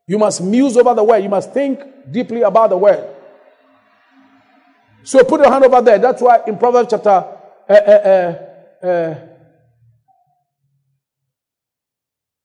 [0.08, 1.18] You must muse over the word.
[1.18, 1.78] You must think
[2.10, 3.08] deeply about the word.
[5.04, 6.00] So put your hand over there.
[6.00, 8.38] That's why in Proverbs chapter uh, uh,
[8.82, 8.88] uh,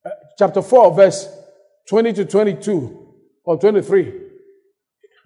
[0.05, 1.27] uh chapter 4, verse
[1.89, 3.00] 20 to 22
[3.43, 4.13] or 23.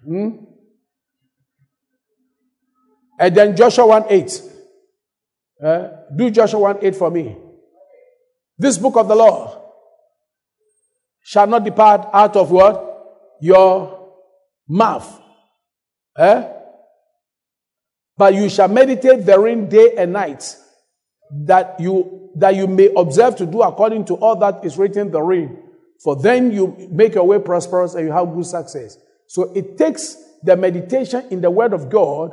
[0.04, 0.28] Hmm?
[3.18, 4.42] And then Joshua 1 8.
[5.64, 7.36] Uh, do Joshua 1 8 for me.
[8.58, 9.62] This book of the law
[11.22, 12.82] shall not depart out of what?
[13.40, 14.12] Your
[14.68, 15.20] mouth.
[16.18, 16.52] Eh?
[18.16, 20.56] But you shall meditate therein day and night,
[21.30, 25.65] that you that you may observe to do according to all that is written therein.
[26.02, 28.98] For then you make your way prosperous and you have good success.
[29.26, 32.32] So it takes the meditation in the Word of God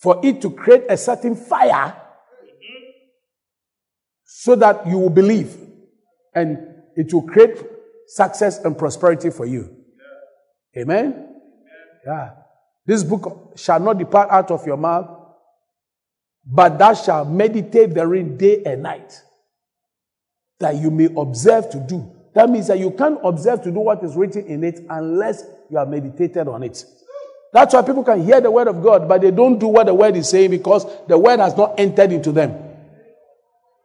[0.00, 1.94] for it to create a certain fire
[4.24, 5.56] so that you will believe
[6.34, 6.58] and
[6.96, 7.62] it will create
[8.06, 9.76] success and prosperity for you.
[10.76, 11.34] Amen?
[12.06, 12.30] Yeah.
[12.86, 15.08] This book shall not depart out of your mouth,
[16.44, 19.20] but thou shalt meditate therein day and night,
[20.58, 22.10] that you may observe to do.
[22.34, 25.78] That means that you can't observe to do what is written in it unless you
[25.78, 26.84] have meditated on it.
[27.52, 29.94] That's why people can hear the word of God, but they don't do what the
[29.94, 32.54] word is saying because the word has not entered into them.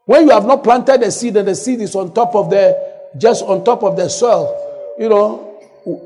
[0.05, 2.77] When you have not planted a seed and the seed is on top of the,
[3.17, 5.60] just on top of the soil, you know,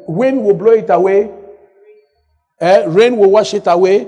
[0.07, 1.29] wind will blow it away,
[2.59, 4.07] Eh, rain will wash it away.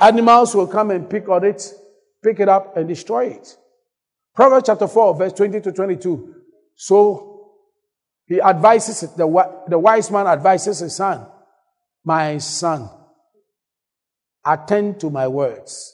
[0.00, 1.74] Animals will come and pick on it,
[2.22, 3.56] pick it up and destroy it.
[4.34, 6.34] Proverbs chapter 4, verse 20 to 22.
[6.80, 7.54] So
[8.26, 11.26] he advises, the, the wise man advises his son,
[12.04, 12.88] My son,
[14.46, 15.92] attend to my words.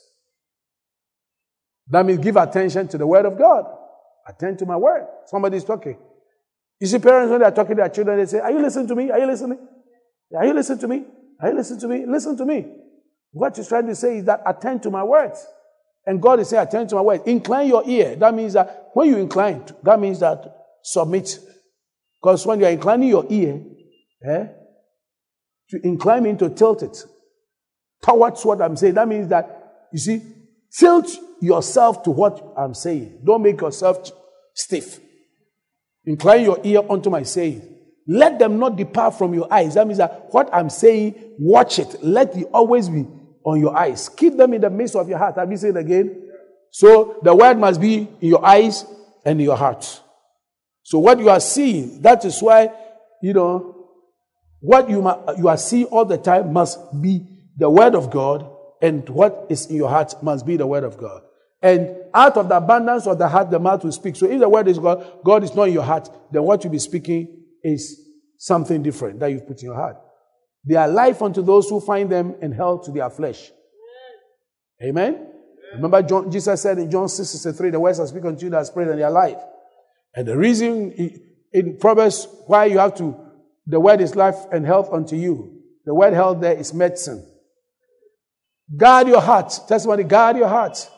[1.87, 3.65] That means give attention to the word of God.
[4.27, 5.07] Attend to my word.
[5.25, 5.97] Somebody's talking.
[6.79, 8.95] You see, parents, when they're talking to their children, they say, Are you listening to
[8.95, 9.09] me?
[9.09, 9.67] Are you listening?
[10.37, 11.03] Are you listening to me?
[11.39, 12.05] Are you listening to me?
[12.05, 12.65] Listen to me.
[13.31, 15.45] What he's trying to say is that attend to my words.
[16.05, 17.23] And God is saying, attend to my words.
[17.25, 18.15] Incline your ear.
[18.17, 20.54] That means that when you incline, that means that
[20.85, 21.39] submit.
[22.21, 23.61] Because when you're inclining your ear,
[24.23, 24.47] eh,
[25.69, 27.03] to incline means to tilt it
[28.01, 28.93] towards what I'm saying.
[28.93, 30.21] That means that, you see,
[30.77, 31.09] tilt
[31.41, 33.21] yourself to what I'm saying.
[33.25, 34.11] Don't make yourself
[34.53, 34.99] stiff.
[36.05, 37.63] Incline your ear unto my saying.
[38.07, 39.73] Let them not depart from your eyes.
[39.73, 41.95] That means that what I'm saying, watch it.
[42.03, 43.07] Let it always be
[43.43, 44.07] on your eyes.
[44.09, 45.35] Keep them in the midst of your heart.
[45.35, 46.29] Have you said again?
[46.69, 48.85] So the word must be in your eyes
[49.25, 50.01] and in your heart.
[50.85, 52.69] So what you are seeing, that is why,
[53.19, 53.87] you know,
[54.59, 54.97] what you,
[55.35, 57.25] you are seeing all the time must be
[57.57, 58.47] the word of God,
[58.83, 61.23] and what is in your heart must be the word of God.
[61.59, 64.15] And out of the abundance of the heart, the mouth will speak.
[64.15, 66.71] So if the word is God, God is not in your heart, then what you'll
[66.71, 67.99] be speaking is
[68.37, 69.97] something different that you've put in your heart.
[70.63, 73.49] They are life unto those who find them and hell to their flesh.
[74.83, 75.13] Amen?
[75.15, 75.27] Amen?
[75.73, 78.67] Remember, John, Jesus said in John 6 63, the words I speak unto you that
[78.67, 79.39] spread and they are life.
[80.15, 80.91] And the reason
[81.51, 83.15] in Proverbs why you have to,
[83.67, 85.61] the word is life and health unto you.
[85.85, 87.27] The word health there is medicine.
[88.75, 89.53] Guard your heart.
[89.67, 90.73] Testimony, guard your heart.
[90.73, 90.89] Guard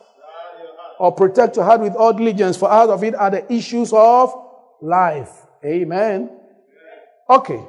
[0.60, 0.96] your heart.
[0.98, 4.32] Or protect your heart with all diligence, for out of it are the issues of
[4.80, 5.30] life.
[5.64, 6.30] Amen.
[7.28, 7.62] Okay.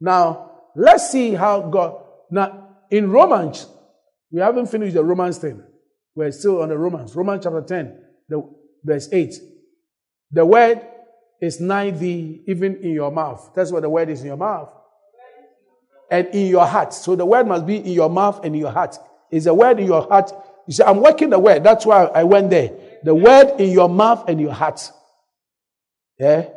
[0.00, 2.02] Now, let's see how God.
[2.30, 3.66] Now, in Romans,
[4.30, 5.62] we haven't finished the Romans thing.
[6.14, 7.14] We're still on the Romans.
[7.16, 9.34] Romans chapter 10, the, verse 8.
[10.32, 10.80] The word
[11.40, 13.50] is nigh thee, even in your mouth.
[13.54, 14.70] That's what the word is in your mouth.
[16.10, 16.92] And in your heart.
[16.92, 18.96] So the word must be in your mouth and in your heart.
[19.30, 20.32] Is a word in your heart.
[20.66, 21.62] You say, I'm working the word.
[21.62, 22.72] That's why I went there.
[23.04, 24.90] The word in your mouth and your heart.
[26.18, 26.48] Yeah?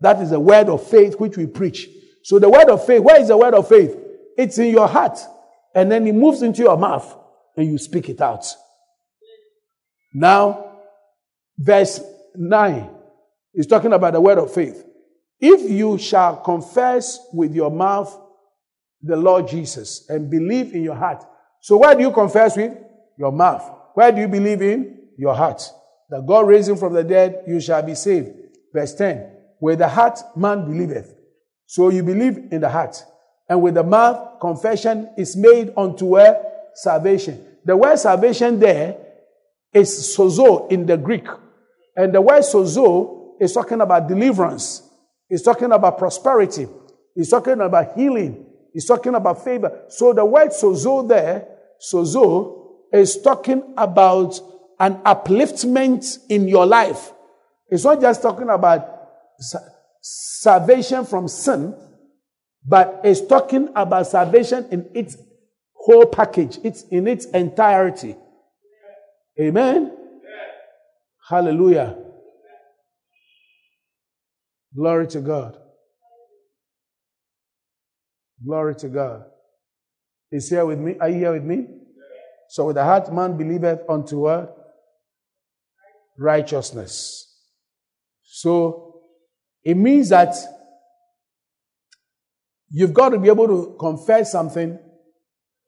[0.00, 1.88] That is the word of faith which we preach.
[2.24, 3.96] So the word of faith, where is the word of faith?
[4.36, 5.18] It's in your heart.
[5.74, 7.14] And then it moves into your mouth
[7.56, 8.46] and you speak it out.
[10.12, 10.78] Now,
[11.58, 12.00] verse
[12.34, 12.93] 9
[13.54, 14.84] is talking about the word of faith.
[15.40, 18.18] If you shall confess with your mouth
[19.04, 21.24] the Lord Jesus and believe in your heart.
[21.60, 22.72] So, where do you confess with?
[23.18, 23.70] Your mouth.
[23.94, 24.98] Where do you believe in?
[25.18, 25.62] Your heart.
[26.10, 28.30] That God raised him from the dead, you shall be saved.
[28.72, 29.30] Verse 10.
[29.60, 31.14] With the heart, man believeth.
[31.66, 33.02] So you believe in the heart.
[33.48, 36.42] And with the mouth, confession is made unto a
[36.74, 37.46] salvation.
[37.64, 38.96] The word salvation there
[39.72, 41.26] is sozo in the Greek.
[41.96, 44.82] And the word sozo is talking about deliverance.
[45.28, 46.68] It's talking about prosperity.
[47.16, 48.46] It's talking about healing.
[48.72, 49.84] It's talking about favor.
[49.88, 51.46] So the word sozo there,
[51.80, 54.40] sozo, is talking about
[54.78, 57.12] an upliftment in your life.
[57.68, 58.88] It's not just talking about
[60.00, 61.74] salvation from sin,
[62.66, 65.16] but it's talking about salvation in its
[65.72, 68.16] whole package, it's in its entirety.
[69.40, 69.96] Amen.
[71.28, 72.03] Hallelujah.
[74.76, 75.56] Glory to God.
[78.44, 79.24] Glory to God.
[80.30, 80.96] Is here with me?
[81.00, 81.66] Are you here with me?
[82.48, 84.56] So with the heart man believeth unto what?
[86.18, 87.30] Righteousness.
[88.22, 89.02] So
[89.62, 90.34] it means that
[92.68, 94.78] you've got to be able to confess something,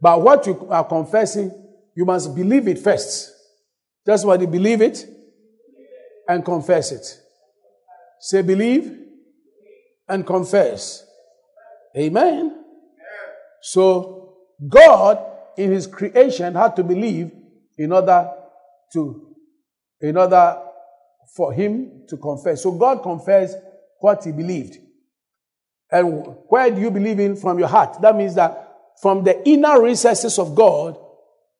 [0.01, 1.51] but what you are confessing,
[1.95, 3.33] you must believe it first.
[4.05, 5.07] That's why you believe it
[6.29, 7.26] and confess it.
[8.21, 8.99] Say believe
[10.09, 11.05] and confess.
[11.97, 12.65] Amen.
[13.63, 14.35] So
[14.69, 15.19] God
[15.57, 17.33] in his creation had to believe
[17.79, 18.31] in order
[18.93, 19.35] to
[20.01, 20.63] in order
[21.35, 22.63] for him to confess.
[22.63, 23.57] So God confessed
[24.01, 24.77] what he believed.
[25.91, 28.01] And where do you believe in from your heart?
[28.03, 30.99] That means that from the inner recesses of God,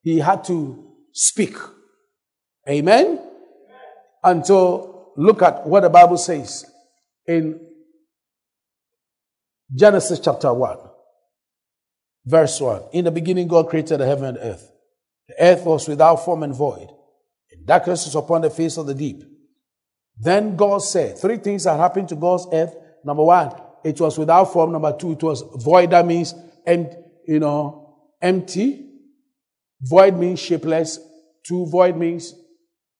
[0.01, 1.55] he had to speak.
[2.69, 3.19] Amen?
[4.23, 6.65] And so look at what the Bible says
[7.25, 7.59] in
[9.75, 10.77] Genesis chapter 1,
[12.25, 12.83] verse 1.
[12.93, 14.71] In the beginning, God created the heaven and earth.
[15.27, 16.89] The earth was without form and void,
[17.51, 19.23] and darkness was upon the face of the deep.
[20.17, 22.75] Then God said, three things that happened to God's earth.
[23.03, 23.53] Number one,
[23.83, 24.71] it was without form.
[24.71, 25.91] Number two, it was void.
[25.91, 26.33] That means,
[26.65, 26.95] and
[27.27, 28.85] you know, empty.
[29.81, 30.99] Void means shapeless.
[31.45, 32.33] Two, void means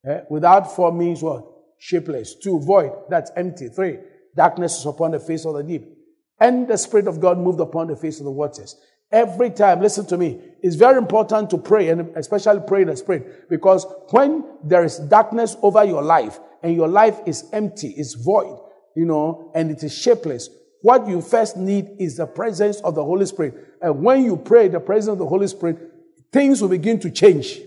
[0.08, 0.22] Eh?
[0.30, 1.46] Without form means what?
[1.80, 2.36] Shapeless.
[2.36, 2.92] Two, void.
[3.10, 3.70] That's empty.
[3.70, 4.00] Three,
[4.36, 5.86] darkness is upon the face of the deep.
[6.40, 8.76] And the Spirit of God moved upon the face of the waters.
[9.12, 12.98] Every time, listen to me, it's very important to pray and especially pray in the
[12.98, 18.16] Spirit because when there is darkness over your life and your life is empty, it's
[18.16, 18.60] void,
[18.98, 20.50] you know, and it is shapeless,
[20.82, 23.56] what you first need is the presence of the Holy Spirit.
[23.82, 25.78] And when you pray the presence of the Holy Spirit,
[26.32, 27.62] things will begin to change.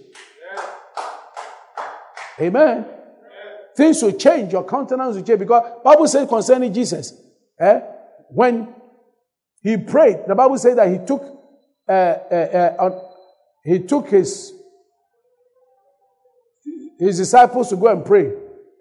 [2.38, 2.99] Amen.
[3.80, 4.52] Things will change.
[4.52, 7.14] Your countenance will change because Bible says concerning Jesus,
[7.58, 7.80] eh,
[8.28, 8.74] when
[9.62, 11.22] he prayed, the Bible says that he took
[11.88, 13.00] uh, uh, uh,
[13.64, 14.52] he took his
[16.98, 18.30] his disciples to go and pray.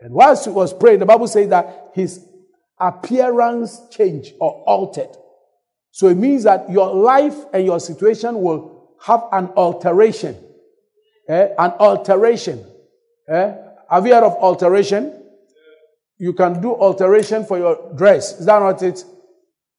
[0.01, 2.21] And whilst he was praying, the Bible says that his
[2.77, 5.15] appearance changed or altered.
[5.91, 10.35] So it means that your life and your situation will have an alteration.
[11.29, 11.53] Eh?
[11.57, 12.65] An alteration.
[13.29, 13.55] Eh?
[13.89, 15.15] Have you heard of alteration?
[16.17, 18.39] You can do alteration for your dress.
[18.39, 19.03] Is that not it?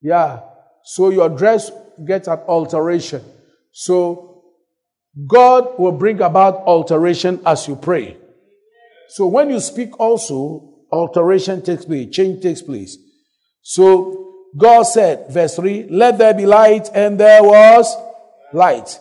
[0.01, 0.41] Yeah.
[0.85, 1.71] So your dress
[2.07, 3.23] gets an alteration.
[3.73, 4.43] So
[5.27, 8.17] God will bring about alteration as you pray.
[9.11, 12.97] So when you speak also, alteration takes place, change takes place.
[13.63, 17.95] So God said, verse 3, let there be light, and there was
[18.53, 18.99] light.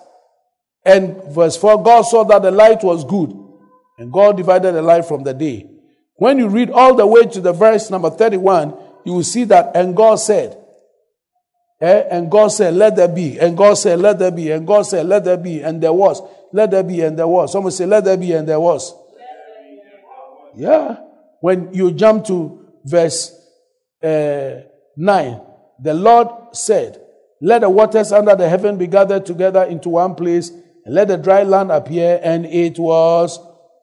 [0.83, 3.38] And verse 4, God saw that the light was good.
[3.99, 5.69] And God divided the light from the day.
[6.15, 8.73] When you read all the way to the verse number 31,
[9.05, 10.57] you will see that, and God said,
[11.81, 14.83] eh, and God said, let there be, and God said, let there be, and God
[14.83, 16.21] said, let there be, and there was,
[16.51, 17.51] let there be, and there was.
[17.51, 18.95] Someone say, let there be, and there was.
[20.55, 20.97] Yeah.
[21.41, 23.33] When you jump to verse
[24.03, 24.61] uh,
[24.97, 25.41] 9,
[25.81, 27.01] the Lord said,
[27.41, 30.49] Let the waters under the heaven be gathered together into one place,
[30.85, 33.39] and let the dry land appear, and it was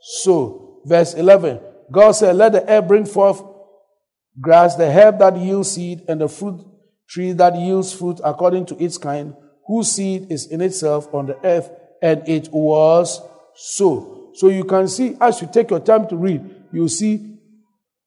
[0.06, 0.80] so.
[0.84, 3.42] Verse 11 God said, Let the earth bring forth
[4.40, 6.64] grass, the herb that yields seed, and the fruit
[7.08, 9.34] tree that yields fruit according to its kind,
[9.66, 11.70] whose seed is in itself on the earth,
[12.02, 13.20] and it was
[13.54, 14.32] so.
[14.34, 16.42] So you can see, as you take your time to read,
[16.72, 17.38] you see,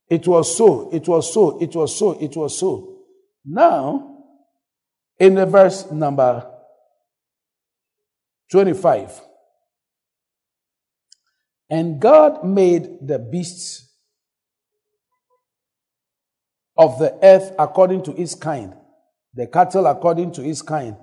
[0.09, 2.97] it was so, it was so, it was so, it was so.
[3.45, 4.25] Now,
[5.17, 6.49] in the verse number
[8.51, 9.21] 25,
[11.69, 13.89] and God made the beasts
[16.77, 18.73] of the earth according to its kind,
[19.33, 20.95] the cattle according to its kind,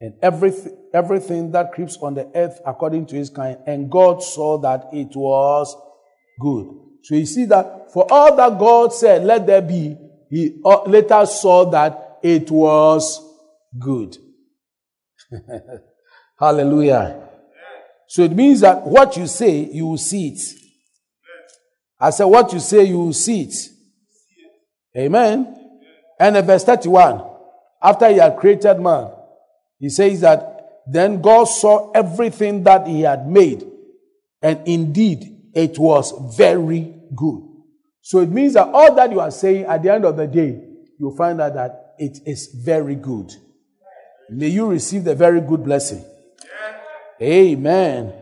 [0.00, 3.58] and everything, everything that creeps on the earth according to its kind.
[3.66, 5.76] And God saw that it was
[6.40, 6.68] good.
[7.02, 9.96] So you see that for all that God said, let there be,
[10.30, 13.22] he uh, later saw that it was
[13.78, 14.16] good.
[16.38, 17.28] Hallelujah.
[18.08, 20.40] So it means that what you say, you will see it.
[22.00, 23.54] I said, what you say, you will see it.
[24.96, 25.56] Amen.
[26.20, 27.22] And in verse 31,
[27.82, 29.10] after he had created man,
[29.78, 33.64] he says that then God saw everything that he had made,
[34.42, 37.42] and indeed it was very good.
[38.02, 40.62] So it means that all that you are saying at the end of the day,
[40.98, 43.32] you'll find out that it is very good.
[44.30, 46.04] May you receive the very good blessing.
[47.24, 48.12] Amen.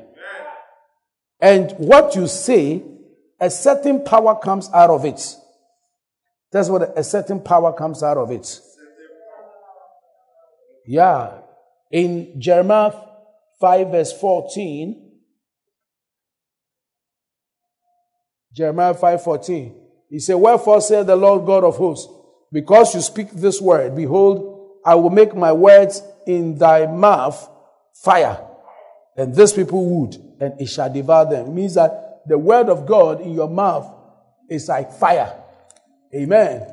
[1.40, 2.84] And what you say,
[3.40, 5.20] a certain power comes out of it.
[6.53, 8.61] That's what a certain power comes out of it.
[10.86, 11.38] Yeah.
[11.90, 12.92] In Jeremiah
[13.61, 15.11] 5, verse 14,
[18.55, 19.74] Jeremiah 5 14,
[20.11, 22.12] he said, Wherefore said the Lord God of hosts,
[22.53, 27.48] because you speak this word, behold, I will make my words in thy mouth
[27.94, 28.38] fire,
[29.17, 31.47] and this people would, and it shall devour them.
[31.47, 33.93] It means that the word of God in your mouth
[34.49, 35.39] is like fire.
[36.15, 36.67] Amen.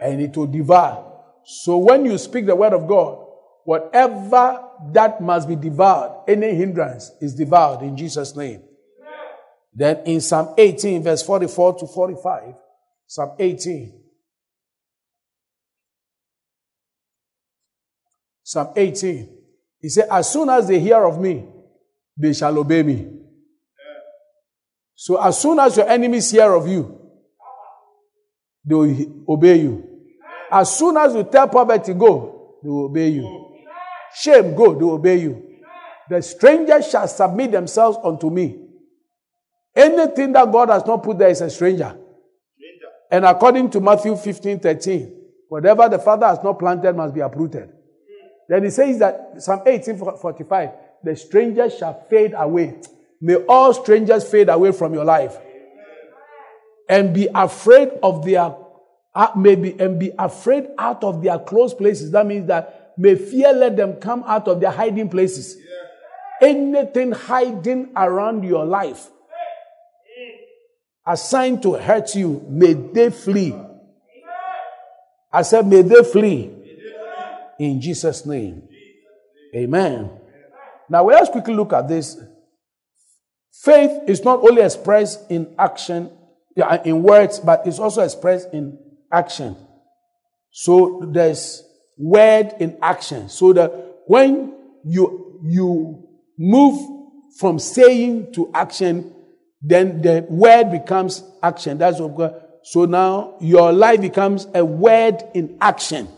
[0.00, 1.04] And it will devour.
[1.44, 3.26] So when you speak the word of God,
[3.64, 8.62] whatever that must be devoured, any hindrance is devoured in Jesus' name.
[9.74, 12.54] Then in Psalm 18, verse 44 to 45,
[13.06, 14.00] Psalm 18.
[18.42, 19.38] Psalm 18.
[19.80, 21.46] He said, As soon as they hear of me,
[22.18, 23.08] they shall obey me.
[24.94, 27.00] So as soon as your enemies hear of you,
[28.64, 29.84] they will obey you.
[30.50, 33.54] As soon as you tell poverty, go, they will obey you.
[34.14, 35.44] Shame, go, they will obey you.
[36.10, 38.64] The strangers shall submit themselves unto me.
[39.76, 41.96] Anything that God has not put there is a stranger.
[43.10, 45.14] And according to Matthew 15 13,
[45.48, 47.70] whatever the Father has not planted must be uprooted.
[48.48, 50.70] Then he says that Psalm 18 45,
[51.02, 52.80] the strangers shall fade away.
[53.20, 55.36] May all strangers fade away from your life
[56.88, 58.54] and be afraid of their
[59.14, 62.12] uh, maybe and be afraid out of their close places.
[62.12, 65.56] That means that may fear let them come out of their hiding places.
[66.40, 69.10] Anything hiding around your life
[71.04, 73.54] assigned to hurt you, may they flee.
[75.32, 76.50] I said, may they flee.
[77.58, 78.68] In Jesus' name.
[79.54, 80.17] Amen.
[80.88, 82.18] Now let's quickly look at this.
[83.62, 86.10] Faith is not only expressed in action,
[86.84, 88.78] in words, but it's also expressed in
[89.12, 89.56] action.
[90.50, 91.64] So there's
[91.96, 93.28] word in action.
[93.28, 93.72] So that
[94.06, 96.08] when you you
[96.38, 96.80] move
[97.38, 99.12] from saying to action,
[99.60, 101.78] then the word becomes action.
[101.78, 102.60] That's what.
[102.64, 106.08] So now your life becomes a word in action.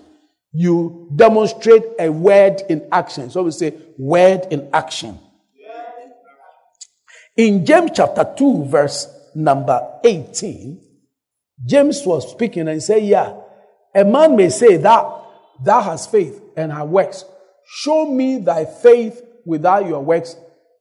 [0.52, 3.30] You demonstrate a word in action.
[3.30, 5.18] So we say word in action.
[7.36, 10.80] In James chapter 2, verse number 18,
[11.64, 13.34] James was speaking and said, Yeah,
[13.94, 15.06] a man may say that
[15.62, 17.24] thou hast faith and have works.
[17.66, 20.36] Show me thy faith without your works,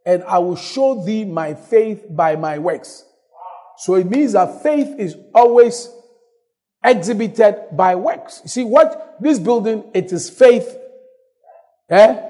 [0.05, 3.05] and I will show thee my faith by my works.
[3.77, 5.89] So it means that faith is always
[6.83, 8.41] exhibited by works.
[8.43, 10.77] You see what this building, it is faith.
[11.89, 12.21] Eh?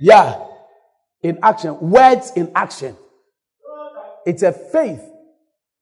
[0.00, 0.44] Yeah.
[1.22, 1.78] In action.
[1.80, 2.96] Words in action.
[4.26, 5.02] It's a faith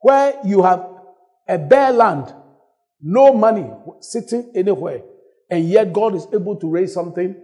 [0.00, 0.86] where you have
[1.48, 2.32] a bare land,
[3.00, 5.02] no money sitting anywhere,
[5.50, 7.34] and yet God is able to raise something,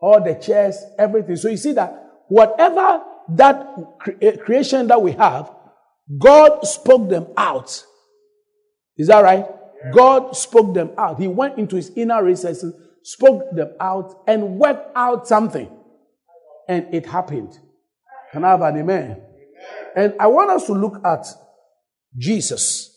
[0.00, 1.36] all the chairs, everything.
[1.36, 5.50] So you see that whatever that cre- creation that we have,
[6.18, 7.84] God spoke them out.
[8.96, 9.46] Is that right?
[9.92, 11.20] God spoke them out.
[11.20, 12.74] He went into his inner recesses
[13.08, 15.70] spoke them out, and worked out something.
[16.68, 17.58] And it happened.
[18.32, 19.22] Can I have an amen?
[19.96, 21.26] And I want us to look at
[22.16, 22.94] Jesus.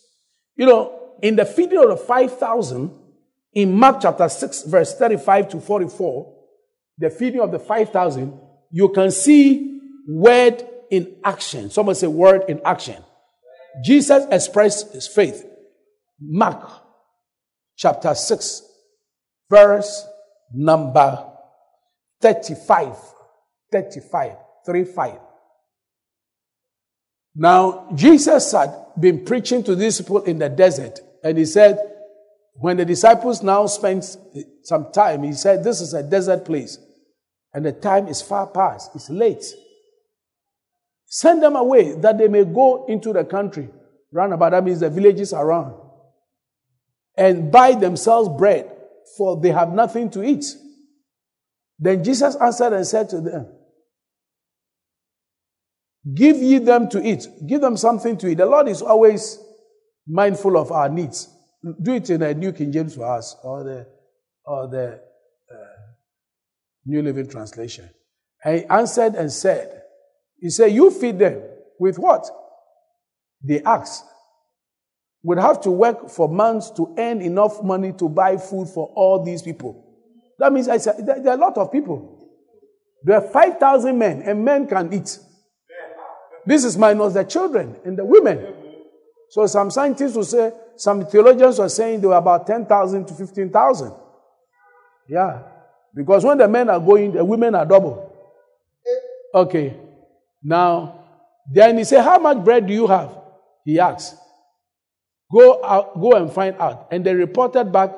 [0.57, 2.99] You know, in the feeding of the 5,000,
[3.53, 6.37] in Mark chapter 6, verse 35 to 44,
[6.97, 8.37] the feeding of the 5,000,
[8.71, 11.69] you can see word in action.
[11.69, 13.01] Someone say word in action.
[13.81, 15.45] Jesus expressed his faith.
[16.21, 16.69] Mark
[17.75, 18.61] chapter 6,
[19.49, 20.05] verse
[20.53, 21.25] number
[22.21, 22.95] 35.
[23.71, 24.35] 35.
[24.65, 25.19] 35.
[27.33, 31.79] Now, Jesus had been preaching to these people in the desert, and he said,
[32.55, 34.17] when the disciples now spent
[34.63, 36.77] some time, he said, This is a desert place,
[37.53, 39.43] and the time is far past, it's late.
[41.05, 43.69] Send them away that they may go into the country.
[44.11, 45.73] Round about that means the villages around.
[47.17, 48.71] And buy themselves bread,
[49.17, 50.45] for they have nothing to eat.
[51.77, 53.47] Then Jesus answered and said to them,
[56.13, 57.27] Give ye them to eat.
[57.45, 58.37] Give them something to eat.
[58.37, 59.39] The Lord is always
[60.07, 61.29] mindful of our needs.
[61.81, 63.87] Do it in a New King James for us or the,
[64.45, 64.93] or the
[65.51, 65.81] uh,
[66.85, 67.89] New Living Translation.
[68.43, 69.81] And he answered and said,
[70.39, 71.43] he said, You feed them
[71.79, 72.27] with what?
[73.43, 74.05] They asked.
[75.23, 79.23] Would have to work for months to earn enough money to buy food for all
[79.23, 79.85] these people.
[80.39, 82.17] That means there are a lot of people.
[83.03, 85.19] There are 5,000 men, and men can eat.
[86.45, 88.53] This is minus the children and the women.
[89.29, 93.93] So some scientists will say, some theologians are saying there were about 10,000 to 15,000.
[95.07, 95.43] Yeah.
[95.93, 98.11] Because when the men are going, the women are double.
[99.33, 99.77] Okay.
[100.43, 101.05] Now,
[101.51, 103.17] then he said, How much bread do you have?
[103.63, 104.15] He asked.
[105.33, 106.87] Go out, go and find out.
[106.91, 107.91] And they reported back.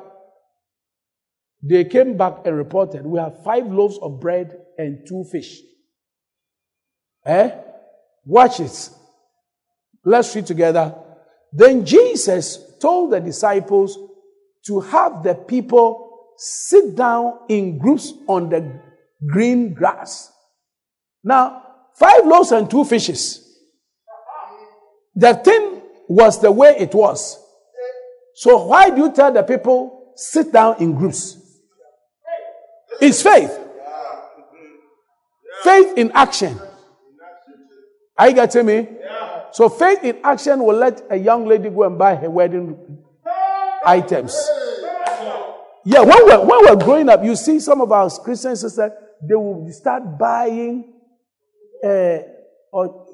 [1.62, 5.60] They came back and reported, We have five loaves of bread and two fish.
[7.26, 7.50] Eh?
[8.24, 8.90] Watch it.
[10.04, 10.94] Let's read together.
[11.52, 13.98] Then Jesus told the disciples
[14.66, 18.80] to have the people sit down in groups on the
[19.26, 20.30] green grass.
[21.22, 21.64] Now,
[21.94, 23.40] Five loaves and two fishes.
[25.14, 27.38] The thing was the way it was.
[28.34, 31.36] So why do you tell the people sit down in groups?
[33.00, 33.58] It's faith.
[35.62, 36.58] Faith in action.
[38.16, 38.88] Are you getting me?
[39.52, 42.98] So faith in action will let a young lady go and buy her wedding
[43.86, 44.36] items.
[45.84, 48.90] Yeah, when we're, when we're growing up, you see some of our Christian sisters,
[49.22, 50.92] they will start buying
[51.84, 52.18] uh,
[52.72, 53.06] or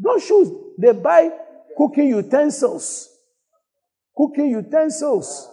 [0.00, 1.30] not shoes, they buy
[1.78, 3.08] cooking utensils.
[4.16, 5.48] Cooking utensils.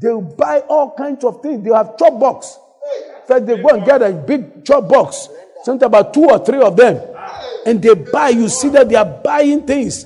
[0.00, 1.64] They'll buy all kinds of things.
[1.64, 2.58] They have chop box.
[3.26, 5.28] First, they go and get a big chop box.
[5.64, 7.00] Something about two or three of them.
[7.64, 10.04] And they buy, you see that they are buying things.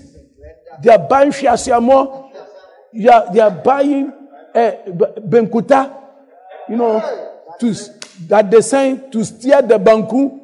[0.82, 2.30] They are buying shiasiamo.
[2.94, 4.12] They are, they are buying
[4.55, 4.70] uh,
[5.18, 5.98] benkuta.
[6.68, 7.00] You know,
[7.59, 7.74] to,
[8.28, 10.38] that they say to steer the banku.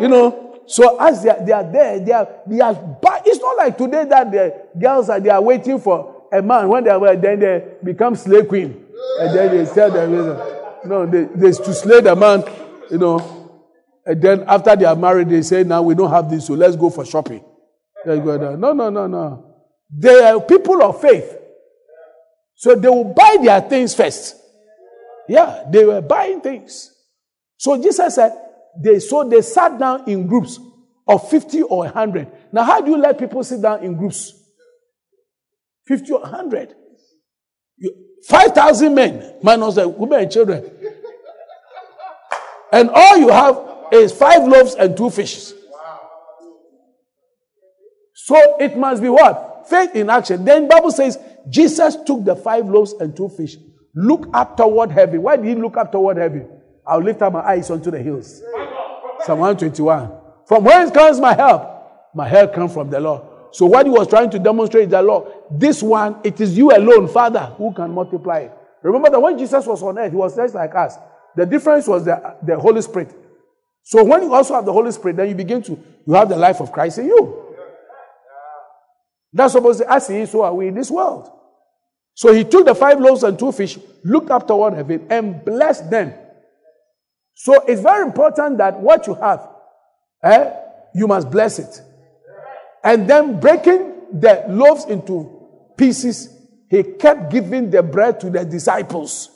[0.00, 2.74] You know, so as they are, they are there, they are, they are,
[3.40, 6.68] it's not like today that the girls are, they are waiting for a man.
[6.68, 8.86] When they are, then they become slave queen.
[9.18, 10.12] And then they tell them,
[10.84, 12.44] no, they, they to slay the man,
[12.90, 13.62] you know.
[14.04, 16.76] And then after they are married, they say, now we don't have this, so let's
[16.76, 17.42] go for shopping.
[18.04, 18.56] Let's go.
[18.56, 19.56] No, no, no, no.
[19.90, 21.36] They are people of faith.
[22.56, 24.36] So they will buy their things first.
[25.28, 26.92] Yeah, they were buying things.
[27.56, 28.32] So Jesus said,
[28.82, 30.60] they so they sat down in groups
[31.08, 32.28] of 50 or 100.
[32.52, 34.32] Now, how do you let people sit down in groups?
[35.86, 36.74] 50 or 100.
[38.26, 40.70] 5,000 men minus the women and children.
[42.72, 43.58] and all you have
[43.92, 45.54] is five loaves and two fishes.
[48.14, 49.66] So it must be what?
[49.68, 50.44] Faith in action.
[50.44, 53.56] Then Bible says Jesus took the five loaves and two fish.
[53.94, 55.22] Look up toward heaven.
[55.22, 56.48] Why did he look up toward heaven?
[56.86, 58.40] I'll lift up my eyes unto the hills.
[59.24, 60.12] Psalm 121.
[60.46, 61.79] From whence comes my help?
[62.14, 63.22] My help comes from the Lord.
[63.52, 65.32] So what he was trying to demonstrate is the Lord.
[65.50, 68.52] This one, it is you alone, Father, who can multiply it.
[68.82, 70.96] Remember that when Jesus was on earth, he was just like us.
[71.36, 73.14] The difference was the, the Holy Spirit.
[73.82, 76.36] So when you also have the Holy Spirit, then you begin to, you have the
[76.36, 77.56] life of Christ in you.
[79.32, 81.30] That's supposed to, as so are we in this world.
[82.14, 85.90] So he took the five loaves and two fish, looked up toward heaven, and blessed
[85.90, 86.12] them.
[87.34, 89.48] So it's very important that what you have,
[90.22, 90.52] eh,
[90.94, 91.80] you must bless it.
[92.82, 96.28] And then breaking the loaves into pieces,
[96.68, 99.30] he kept giving the bread to the disciples.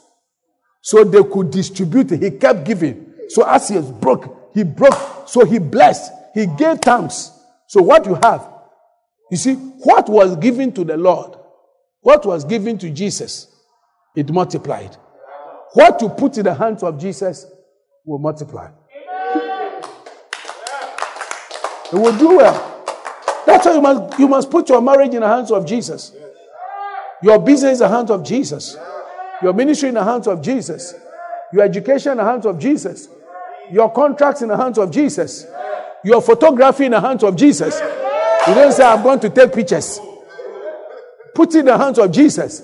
[0.85, 2.21] so they could distribute it.
[2.21, 3.11] He kept giving.
[3.29, 5.27] So as he broke, he broke.
[5.27, 6.11] So he blessed.
[6.35, 7.31] He gave thanks.
[7.65, 8.47] So what you have,
[9.31, 11.37] you see, what was given to the Lord,
[12.01, 13.47] what was given to Jesus,
[14.15, 14.95] it multiplied.
[15.73, 17.47] What you put in the hands of Jesus
[18.05, 18.69] will multiply.
[21.91, 22.74] It will do well.
[23.45, 26.11] That's why you must, you must put your marriage in the hands of Jesus.
[27.21, 28.77] Your business in the hands of Jesus.
[29.41, 30.93] Your ministry in the hands of Jesus.
[31.53, 33.07] Your education in the hands of Jesus.
[33.71, 35.45] Your contracts in the hands of Jesus.
[36.03, 37.79] Your photography in the hands of Jesus.
[38.47, 39.99] You don't say, I'm going to take pictures.
[41.33, 42.63] Put it in the hands of Jesus.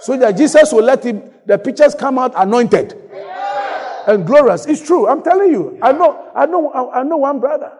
[0.00, 2.98] So that Jesus will let him, the pictures come out anointed
[4.06, 4.66] and glorious.
[4.66, 5.06] It's true.
[5.06, 5.78] I'm telling you.
[5.80, 7.72] I know, I know, I know one brother.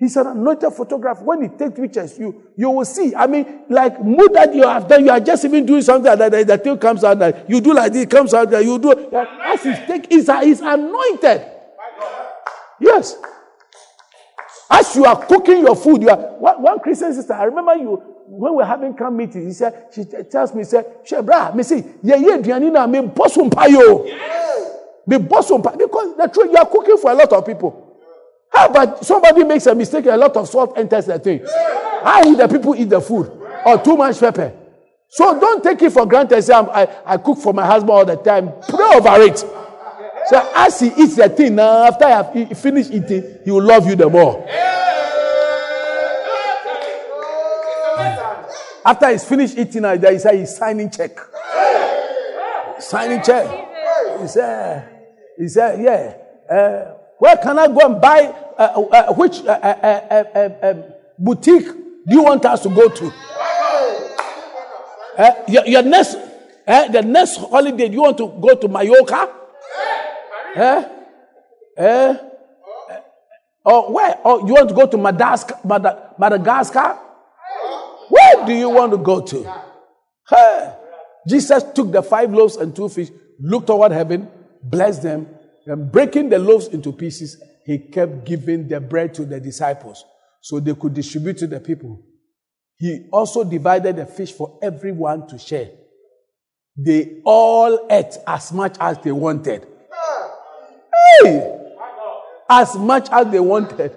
[0.00, 1.22] He's an anointed photographer.
[1.22, 3.14] When he takes pictures, you you will see.
[3.14, 6.32] I mean, like mood that you have done, you are just even doing something that
[6.32, 8.92] the, the thing comes out that you do like this, comes out that you do.
[9.12, 11.44] As he take, he's, he's anointed.
[12.80, 13.18] Yes.
[14.70, 17.34] As you are cooking your food, you are one, one Christian sister.
[17.34, 17.96] I remember you
[18.26, 19.44] when we are having camp meeting.
[19.44, 23.50] He said, she tells me, said, "She bra, me see, yeah, yeah, Dianina, me bossum
[23.50, 24.06] payo,
[25.06, 27.89] me bossum because the truth you are cooking for a lot of people."
[28.50, 31.44] How about somebody makes a mistake a lot of salt enters the thing?
[32.02, 33.30] How will the people eat the food?
[33.64, 34.52] Or too much pepper?
[35.08, 36.42] So don't take it for granted.
[36.42, 38.52] Say, I, I cook for my husband all the time.
[38.68, 39.38] Pray over it.
[39.38, 43.86] So as he eats the thing, now after I have finished eating, he will love
[43.88, 44.46] you the more.
[48.84, 51.18] After he's finished eating, he said he's signing check.
[52.78, 53.68] Signing check.
[54.20, 56.54] He said, he said, yeah.
[56.54, 58.34] Uh, where can I go and buy?
[58.58, 60.84] Uh, uh, uh which uh, uh, um,
[61.18, 63.12] boutique do you want us to go to?
[65.48, 66.16] Your, your, next,
[66.66, 69.28] the next holiday, do you want to go to Mallorca?
[70.56, 70.84] Eh?
[71.76, 72.16] Eh?
[73.66, 74.18] Or where?
[74.24, 75.58] Or you want to go to Madagascar?
[76.18, 76.98] Madagascar?
[78.08, 79.62] Where do you want to go to?
[81.28, 84.26] Jesus took the five loaves and two fish, looked toward heaven,
[84.62, 85.28] blessed them,
[85.66, 90.04] and breaking the loaves into pieces, he kept giving the bread to the disciples
[90.40, 92.02] so they could distribute to the people.
[92.76, 95.70] He also divided the fish for everyone to share.
[96.76, 99.66] They all ate as much as they wanted.
[101.22, 101.56] Hey!
[102.48, 103.92] As much as they wanted.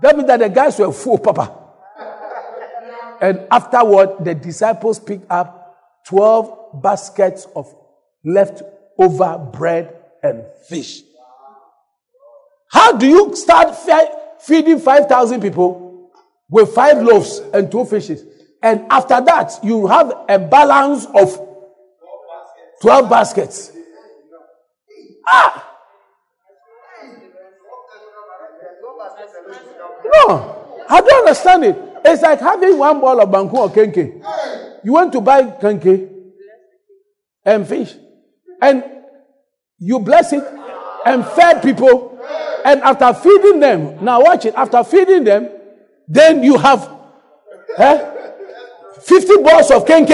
[0.00, 1.56] That means that the guys were full, Papa.
[3.20, 5.76] And afterward, the disciples picked up
[6.06, 7.74] 12 baskets of
[8.24, 11.02] leftover bread and fish.
[12.70, 13.74] How do you start
[14.40, 16.10] feeding 5,000 people
[16.50, 18.24] with five loaves and two fishes?
[18.62, 21.48] And after that, you have a balance of
[22.82, 23.72] 12 baskets.
[25.26, 25.64] Ah!
[30.04, 31.76] No, I don't understand it.
[32.04, 34.22] It's like having one ball of banku or kenke.
[34.84, 36.10] You want to buy kenke
[37.44, 37.94] and fish.
[38.60, 38.84] And
[39.78, 40.44] you bless it
[41.06, 42.18] and fed people.
[42.64, 45.48] And after feeding them, now watch it, after feeding them,
[46.06, 46.90] then you have
[47.78, 48.10] eh,
[49.00, 50.12] 50 balls of kenke.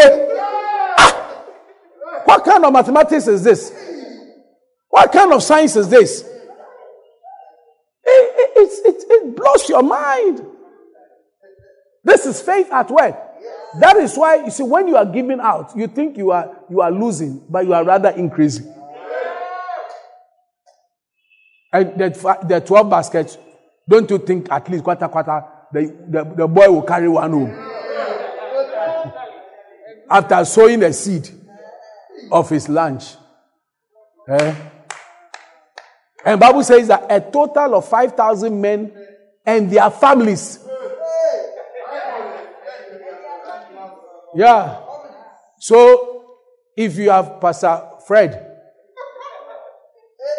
[0.99, 1.43] Ah!
[2.25, 3.73] What kind of mathematics is this?
[4.89, 6.23] What kind of science is this?
[8.07, 10.45] It, it, it, it blows your mind.
[12.05, 13.17] This is faith at work.
[13.81, 16.81] That is why you see when you are giving out, you think you are you
[16.81, 18.73] are losing, but you are rather increasing.
[21.75, 23.37] And the, the 12 baskets,
[23.89, 27.51] don't you think at least quarter quarter the, the, the boy will carry one home?
[30.09, 31.29] After sowing a seed
[32.31, 33.17] of his lunch.
[34.29, 34.55] Eh?
[36.25, 38.93] And Bible says that a total of 5,000 men
[39.45, 40.61] and their families.
[44.37, 44.81] Yeah.
[45.59, 46.25] So
[46.77, 48.59] if you have Pastor Fred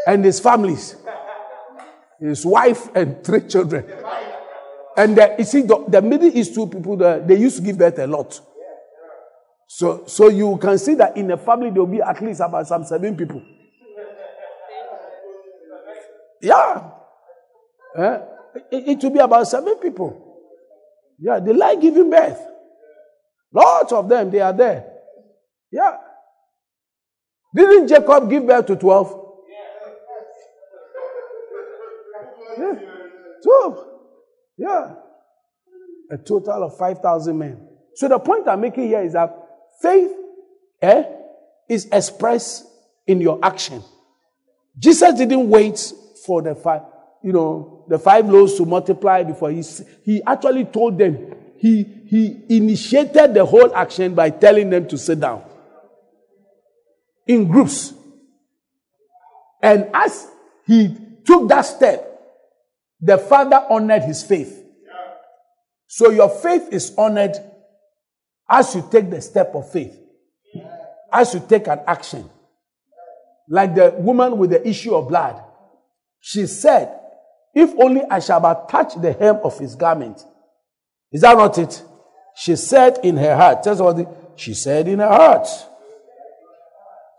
[0.08, 0.96] and his families,
[2.20, 3.86] his wife and three children.
[4.98, 7.78] And the, you see, the, the Middle East two people, the, they used to give
[7.78, 8.40] birth a lot.
[9.68, 12.68] So, so you can see that in a family there will be at least about
[12.68, 13.42] some seven people.
[16.42, 16.92] Yeah.
[17.98, 18.20] Eh?
[18.72, 20.22] It, it will be about seven people.
[21.20, 22.40] Yeah, they like giving birth.
[23.52, 24.86] Lots of them, they are there.
[25.72, 25.98] Yeah.
[27.56, 29.25] Didn't Jacob give birth to 12?
[33.46, 33.88] 12.
[34.58, 34.96] Yeah.
[36.12, 37.68] A total of 5,000 men.
[37.94, 39.34] So the point I'm making here is that
[39.82, 40.12] faith
[40.82, 41.04] eh,
[41.70, 42.66] is expressed
[43.08, 43.82] in your action.
[44.78, 45.94] Jesus didn't wait
[46.26, 46.82] for the five,
[47.24, 49.64] you know, the five loaves to multiply before he,
[50.04, 55.20] he actually told them, he, he initiated the whole action by telling them to sit
[55.20, 55.44] down
[57.28, 57.94] in groups.
[59.62, 60.28] And as
[60.68, 62.15] he took that step,
[63.00, 64.64] the Father honored his faith.
[65.88, 67.36] So your faith is honored
[68.50, 69.98] as you take the step of faith,
[71.12, 72.30] as you take an action.
[73.48, 75.42] Like the woman with the issue of blood.
[76.20, 77.00] She said,
[77.54, 80.24] If only I shall but touch the hem of his garment.
[81.12, 81.84] Is that not it?
[82.36, 83.64] She said in her heart.
[83.64, 85.48] Tell somebody, she said in her heart.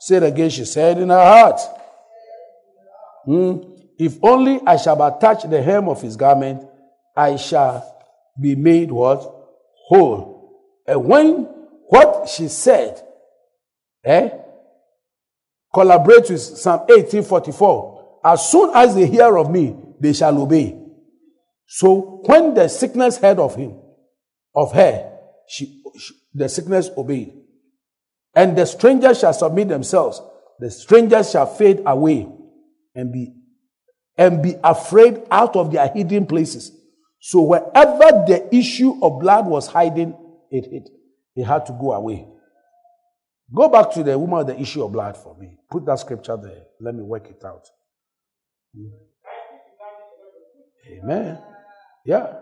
[0.00, 1.60] Say it again, she said in her heart.
[3.24, 3.75] Hmm?
[3.98, 6.66] If only I shall but touch the hem of his garment,
[7.16, 7.96] I shall
[8.38, 9.20] be made what?
[9.88, 10.82] Whole.
[10.86, 11.44] And when
[11.88, 13.00] what she said,
[14.04, 14.30] eh,
[15.72, 18.20] collaborate with Psalm 1844.
[18.24, 20.76] As soon as they hear of me, they shall obey.
[21.66, 23.78] So when the sickness heard of him,
[24.54, 25.12] of her,
[25.48, 27.34] she, she, the sickness obeyed.
[28.34, 30.20] And the strangers shall submit themselves.
[30.58, 32.28] The strangers shall fade away
[32.94, 33.35] and be
[34.18, 36.72] and be afraid out of their hidden places.
[37.20, 40.16] So wherever the issue of blood was hiding,
[40.50, 40.88] it hid.
[41.34, 42.26] It had to go away.
[43.54, 45.58] Go back to the woman the issue of blood for me.
[45.70, 46.64] Put that scripture there.
[46.80, 47.66] Let me work it out.
[50.90, 51.38] Amen.
[52.04, 52.32] Yeah.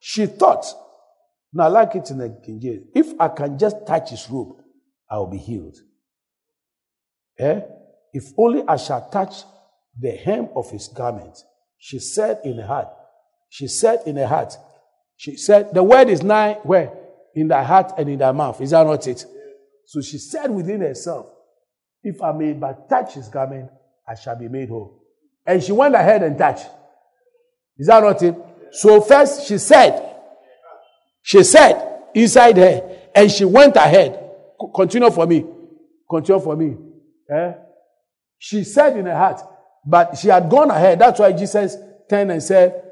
[0.00, 0.66] She thought,
[1.52, 4.56] now I like it in the King James, if I can just touch his robe,
[5.08, 5.76] I will be healed.
[7.38, 7.60] Eh?
[8.12, 9.44] If only I shall touch
[9.98, 11.38] the hem of his garment.
[11.78, 12.88] She said in her heart,
[13.48, 14.56] she said in her heart,
[15.16, 16.92] she said, the word is nigh where?
[17.34, 18.60] In thy heart and in thy mouth.
[18.60, 19.24] Is that not it?
[19.86, 21.26] So she said within herself,
[22.02, 23.70] if I may but touch his garment,
[24.08, 25.02] I shall be made whole.
[25.46, 26.66] And she went ahead and touched.
[27.78, 28.36] Is that not it?
[28.72, 30.16] So first she said,
[31.22, 34.18] she said inside her, and she went ahead.
[34.74, 35.44] Continue for me.
[36.08, 36.76] Continue for me.
[37.30, 37.52] Eh?
[38.44, 39.40] She said in her heart,
[39.86, 40.98] but she had gone ahead.
[40.98, 41.76] That's why Jesus
[42.10, 42.82] turned and said,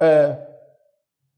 [0.00, 0.36] uh,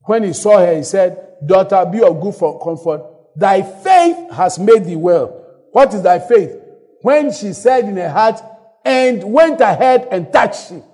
[0.04, 3.02] when he saw her, he said, Daughter, be of good for comfort.
[3.34, 5.44] Thy faith has made thee well.
[5.72, 6.52] What is thy faith?
[7.00, 8.40] When she said in her heart,
[8.84, 10.84] and went ahead and touched him.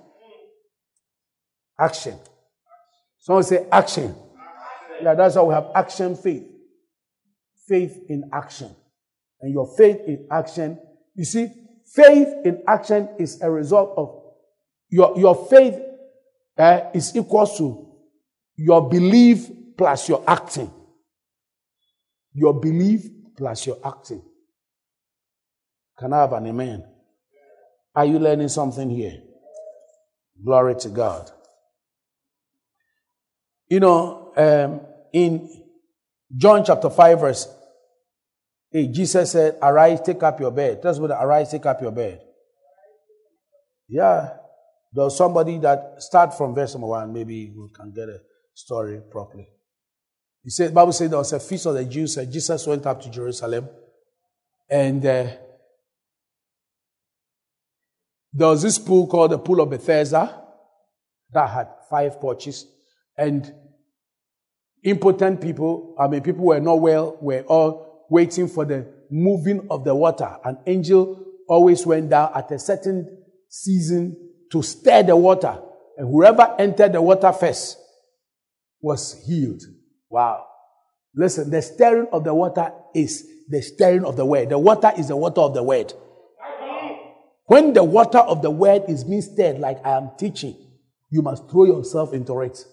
[1.79, 2.17] Action.
[3.19, 4.15] Someone say action.
[5.03, 6.47] Yeah, that's how we have action faith.
[7.67, 8.75] Faith in action.
[9.39, 10.79] And your faith in action,
[11.13, 11.51] you see,
[11.93, 14.19] faith in action is a result of
[14.89, 15.75] your, your faith
[16.57, 17.87] uh, is equal to
[18.55, 20.71] your belief plus your acting.
[22.33, 24.21] Your belief plus your acting.
[25.97, 26.85] Can I have an amen?
[27.95, 29.21] Are you learning something here?
[30.43, 31.31] Glory to God.
[33.67, 34.81] You know, um,
[35.13, 35.49] in
[36.35, 37.47] John chapter 5, verse
[38.71, 40.81] 8, Jesus said, Arise, take up your bed.
[40.81, 42.21] That's what arise, take up your bed.
[43.87, 44.29] Yeah.
[44.91, 48.19] There's somebody that start from verse number one, maybe we can get a
[48.53, 49.47] story properly.
[50.43, 53.01] He said, Bible said there was a feast of the Jews, and Jesus went up
[53.01, 53.69] to Jerusalem,
[54.69, 55.27] and uh,
[58.33, 60.43] there was this pool called the Pool of Bethesda
[61.33, 62.65] that had five porches.
[63.17, 63.51] And
[64.83, 69.67] impotent people, I mean, people who were not well, were all waiting for the moving
[69.69, 70.37] of the water.
[70.43, 74.15] An angel always went down at a certain season
[74.51, 75.59] to stir the water.
[75.97, 77.77] And whoever entered the water first
[78.81, 79.61] was healed.
[80.09, 80.45] Wow.
[81.15, 84.49] Listen, the stirring of the water is the stirring of the word.
[84.49, 85.93] The water is the water of the word.
[87.47, 90.55] When the water of the word is being stirred, like I am teaching,
[91.09, 92.63] you must throw yourself into it.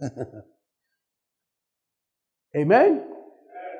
[2.56, 3.17] Amen.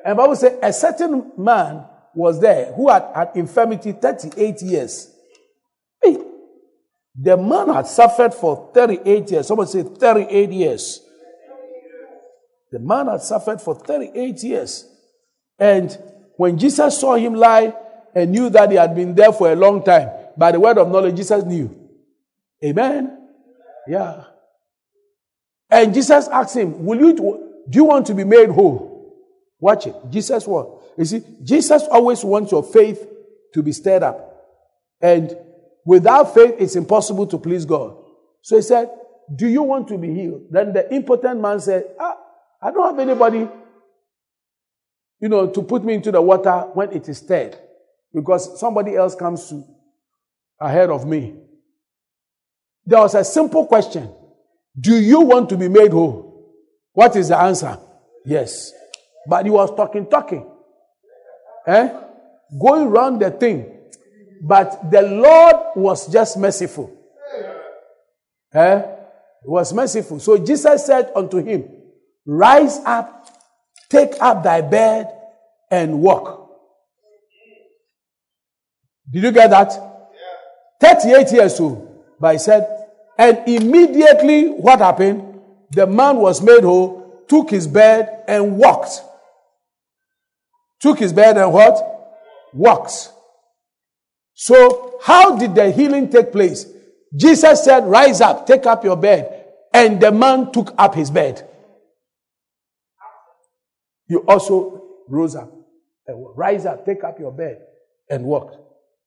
[0.04, 1.84] And Bible says a certain man
[2.14, 5.12] was there who had had infirmity 38 years.
[6.02, 6.18] Hey,
[7.14, 9.46] the man had suffered for 38 years.
[9.46, 11.00] Someone say 38 years.
[12.70, 14.86] The man had suffered for 38 years.
[15.58, 15.96] And
[16.36, 17.74] when Jesus saw him lie
[18.14, 20.10] and knew that he had been there for a long time.
[20.36, 21.74] By the word of knowledge, Jesus knew.
[22.64, 23.28] Amen.
[23.86, 24.24] Yeah.
[25.70, 28.97] And Jesus asked him, Will you do you want to be made whole?
[29.60, 29.94] Watch it.
[30.10, 30.68] Jesus what?
[30.96, 33.06] You see, Jesus always wants your faith
[33.54, 34.24] to be stirred up.
[35.00, 35.36] And
[35.84, 37.96] without faith, it's impossible to please God.
[38.42, 38.90] So he said,
[39.34, 40.42] Do you want to be healed?
[40.50, 42.16] Then the impotent man said, ah,
[42.62, 43.48] I don't have anybody
[45.20, 47.56] you know, to put me into the water when it is stirred
[48.14, 49.64] because somebody else comes to,
[50.60, 51.34] ahead of me.
[52.86, 54.10] There was a simple question
[54.78, 56.54] Do you want to be made whole?
[56.92, 57.78] What is the answer?
[58.24, 58.72] Yes.
[59.28, 60.46] But he was talking, talking.
[61.66, 61.90] Eh?
[62.58, 63.70] Going around the thing.
[64.40, 66.90] But the Lord was just merciful.
[68.54, 68.82] Eh?
[69.42, 70.18] He was merciful.
[70.18, 71.68] So Jesus said unto him,
[72.24, 73.28] Rise up,
[73.90, 75.12] take up thy bed,
[75.70, 76.48] and walk.
[79.10, 79.72] Did you get that?
[80.80, 80.94] Yeah.
[80.94, 81.84] 38 years old.
[82.18, 82.66] But he said,
[83.18, 85.40] and immediately what happened?
[85.70, 89.02] The man was made whole, took his bed and walked.
[90.80, 91.76] Took his bed and what?
[92.52, 93.10] Walked.
[94.34, 96.66] So, how did the healing take place?
[97.14, 99.46] Jesus said, Rise up, take up your bed.
[99.72, 101.48] And the man took up his bed.
[104.06, 105.52] He also rose up.
[106.06, 107.60] And Rise up, take up your bed,
[108.08, 108.56] and walked.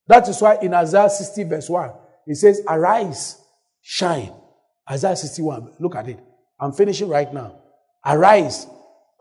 [0.07, 1.91] That is why in Isaiah 60, verse 1,
[2.28, 3.41] it says, Arise,
[3.82, 4.34] shine.
[4.89, 6.19] Isaiah 61, look at it.
[6.59, 7.61] I'm finishing right now.
[8.05, 8.67] Arise,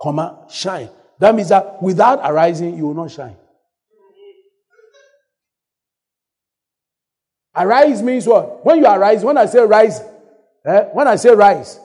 [0.01, 0.90] comma, shine.
[1.20, 3.36] That means that without arising, you will not shine.
[7.54, 8.64] Arise means what?
[8.64, 10.00] When you arise, when I say rise,
[10.64, 11.78] eh, when I say rise,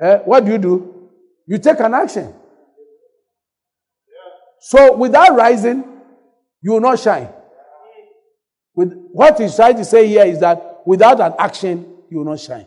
[0.00, 1.08] eh, what do you do?
[1.46, 2.34] You take an action.
[4.60, 5.84] So without rising,
[6.60, 7.28] you will not shine.
[8.74, 12.40] With what he's trying to say here is that without an action, you will not
[12.40, 12.66] shine.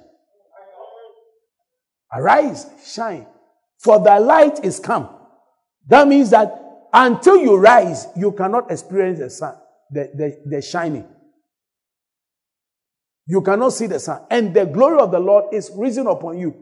[2.13, 3.27] Arise, shine,
[3.77, 5.09] for the light is come.
[5.88, 6.61] That means that
[6.93, 9.55] until you rise, you cannot experience the sun,
[9.89, 11.07] the, the, the shining.
[13.27, 14.21] You cannot see the sun.
[14.29, 16.55] And the glory of the Lord is risen upon you.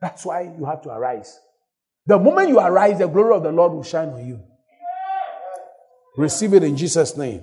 [0.00, 1.38] That's why you have to arise.
[2.06, 4.40] The moment you arise, the glory of the Lord will shine on you.
[6.16, 7.42] Receive it in Jesus' name.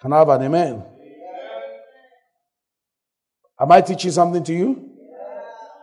[0.00, 0.84] Can I have an amen?
[3.58, 4.90] Am I teaching something to you?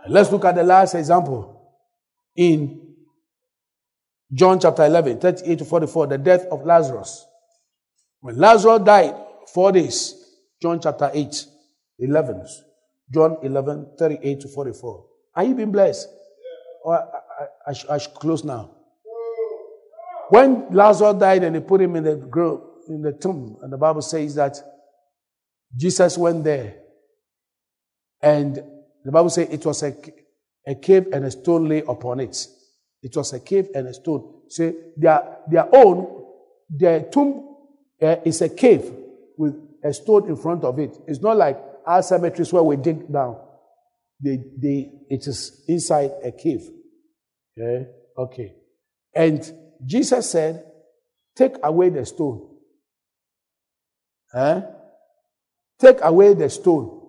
[0.07, 1.50] Let's look at the last example
[2.35, 2.95] in
[4.33, 7.25] John chapter 11, 38 to 44, the death of Lazarus.
[8.21, 9.15] When Lazarus died,
[9.53, 10.15] four days,
[10.61, 11.45] John chapter 8,
[11.99, 12.45] 11.
[13.13, 15.05] John 11, 38 to 44.
[15.35, 16.07] Are you being blessed?
[16.83, 18.71] Or I, I, I, should, I should close now.
[20.29, 23.77] When Lazarus died and they put him in the grave, in the tomb, and the
[23.77, 24.57] Bible says that
[25.75, 26.77] Jesus went there,
[28.21, 28.55] and
[29.03, 29.93] the Bible says it was a,
[30.67, 32.47] a cave and a stone lay upon it.
[33.01, 34.41] It was a cave and a stone.
[34.49, 36.25] So their, their own,
[36.69, 37.55] their tomb
[38.01, 38.91] uh, is a cave
[39.37, 40.97] with a stone in front of it.
[41.07, 43.37] It's not like our cemeteries where we dig down.
[44.19, 46.69] They, they, it is inside a cave.
[47.59, 47.87] Okay?
[48.17, 48.53] Okay.
[49.15, 49.51] And
[49.85, 50.65] Jesus said,
[51.35, 52.47] Take away the stone.
[54.35, 54.61] Eh?
[55.79, 57.00] Take away the stone.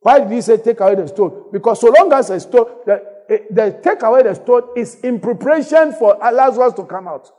[0.00, 1.46] Why did he say take away the stone?
[1.52, 3.02] Because so long as a stone, the,
[3.50, 7.30] the take away the stone is in preparation for Lazarus to come out.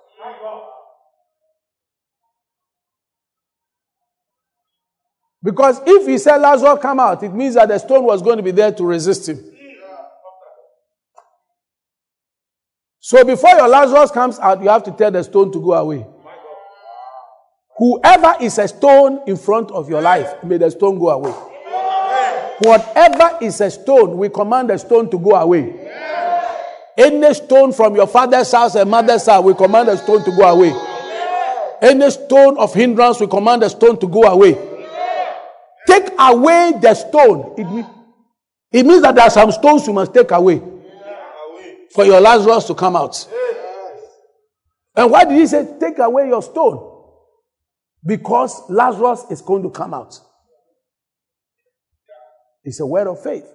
[5.41, 8.43] Because if he said Lazarus come out, it means that the stone was going to
[8.43, 9.39] be there to resist him.
[12.99, 16.05] So before your Lazarus comes out, you have to tell the stone to go away.
[17.77, 21.33] Whoever is a stone in front of your life, may the stone go away.
[22.59, 25.73] Whatever is a stone, we command the stone to go away.
[26.97, 30.43] Any stone from your father's house and mother's house, we command the stone to go
[30.43, 30.73] away.
[31.81, 34.53] Any stone of hindrance, we command the stone to go away.
[35.85, 37.53] Take away the stone.
[37.57, 37.85] It, mean,
[38.71, 40.61] it means that there are some stones you must take away
[41.91, 43.27] for your Lazarus to come out.
[44.95, 46.95] And why did he say, take away your stone?
[48.03, 50.19] Because Lazarus is going to come out.
[52.67, 53.45] It's a word of faith.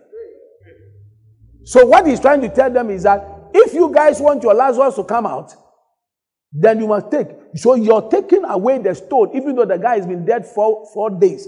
[1.65, 4.95] So, what he's trying to tell them is that if you guys want your Lazarus
[4.97, 5.55] to come out,
[6.51, 7.29] then you must take.
[7.55, 11.11] So, you're taking away the stone, even though the guy has been dead for four
[11.11, 11.47] days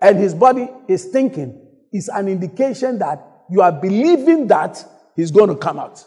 [0.00, 1.60] and his body is thinking,
[1.92, 4.82] is an indication that you are believing that
[5.14, 6.02] he's going to come out.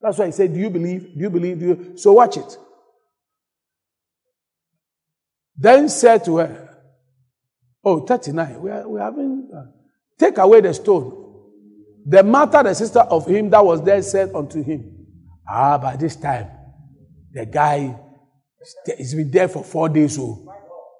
[0.00, 1.12] That's why he said, Do you believe?
[1.12, 1.58] Do you believe?
[1.58, 1.92] Do you?
[1.96, 2.56] So watch it.
[5.56, 6.71] Then said to her,
[7.84, 8.60] Oh, 39.
[8.60, 9.64] We are, we are having, uh,
[10.18, 11.18] take away the stone.
[12.06, 15.06] The mother, the sister of him that was there, said unto him,
[15.48, 16.48] Ah, by this time,
[17.32, 17.98] the guy
[18.86, 20.54] has been there for four days, so, oh.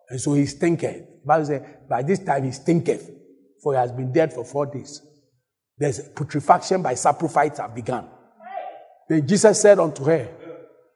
[0.09, 1.07] and so he's thinking.
[1.25, 3.11] Bible says, by this time he stinketh,
[3.63, 5.01] for he has been dead for four days.
[5.79, 8.09] There's putrefaction by saprophytes have begun.
[9.09, 10.29] Then Jesus said unto her,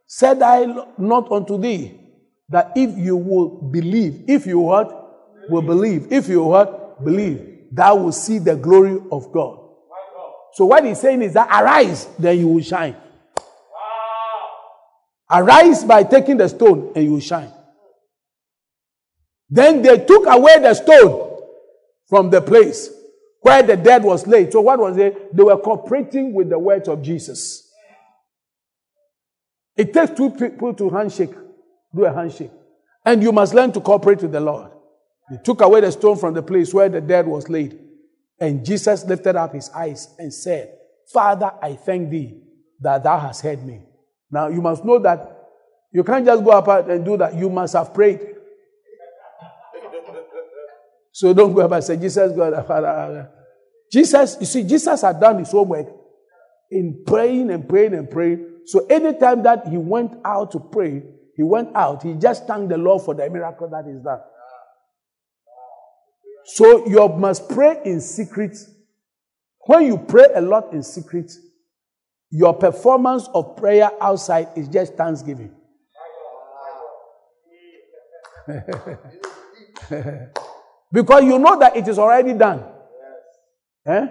[0.06, 0.64] Said I
[0.98, 2.00] not unto thee
[2.48, 5.05] that if you will believe, if you what?
[5.48, 7.04] Will believe, if you what?
[7.04, 9.60] Believe, thou will see the glory of God.
[10.54, 12.96] So what he's saying is that arise, then you will shine.
[15.30, 17.52] Arise by taking the stone and you will shine.
[19.50, 21.42] Then they took away the stone
[22.08, 22.90] from the place
[23.42, 24.52] where the dead was laid.
[24.52, 25.36] So what was it?
[25.36, 27.70] They were cooperating with the words of Jesus.
[29.76, 31.34] It takes two people to handshake,
[31.94, 32.50] do a handshake.
[33.04, 34.70] And you must learn to cooperate with the Lord.
[35.30, 37.78] They took away the stone from the place where the dead was laid.
[38.38, 40.72] And Jesus lifted up his eyes and said,
[41.12, 42.42] Father, I thank thee
[42.80, 43.82] that thou hast heard me.
[44.30, 45.32] Now you must know that
[45.92, 47.34] you can't just go up and do that.
[47.34, 48.20] You must have prayed.
[51.12, 52.88] So don't go up and say, Jesus, God, uh, Father.
[52.88, 53.26] Uh, uh.
[53.90, 55.86] Jesus, you see, Jesus had done his homework
[56.70, 58.46] in praying and praying and praying.
[58.66, 61.02] So anytime that he went out to pray,
[61.34, 64.20] he went out, he just thanked the Lord for the miracle that is done.
[66.46, 68.56] So you must pray in secret.
[69.66, 71.32] When you pray a lot in secret,
[72.30, 75.52] your performance of prayer outside is just thanksgiving.
[80.92, 82.64] because you know that it is already done.
[83.86, 84.06] Eh?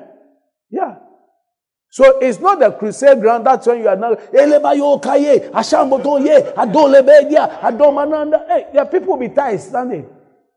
[0.70, 0.98] Yeah.
[1.90, 3.46] So it's not the crusade ground.
[3.46, 4.16] That's when you are now.
[4.16, 4.60] There
[8.76, 10.10] are people will be tired standing.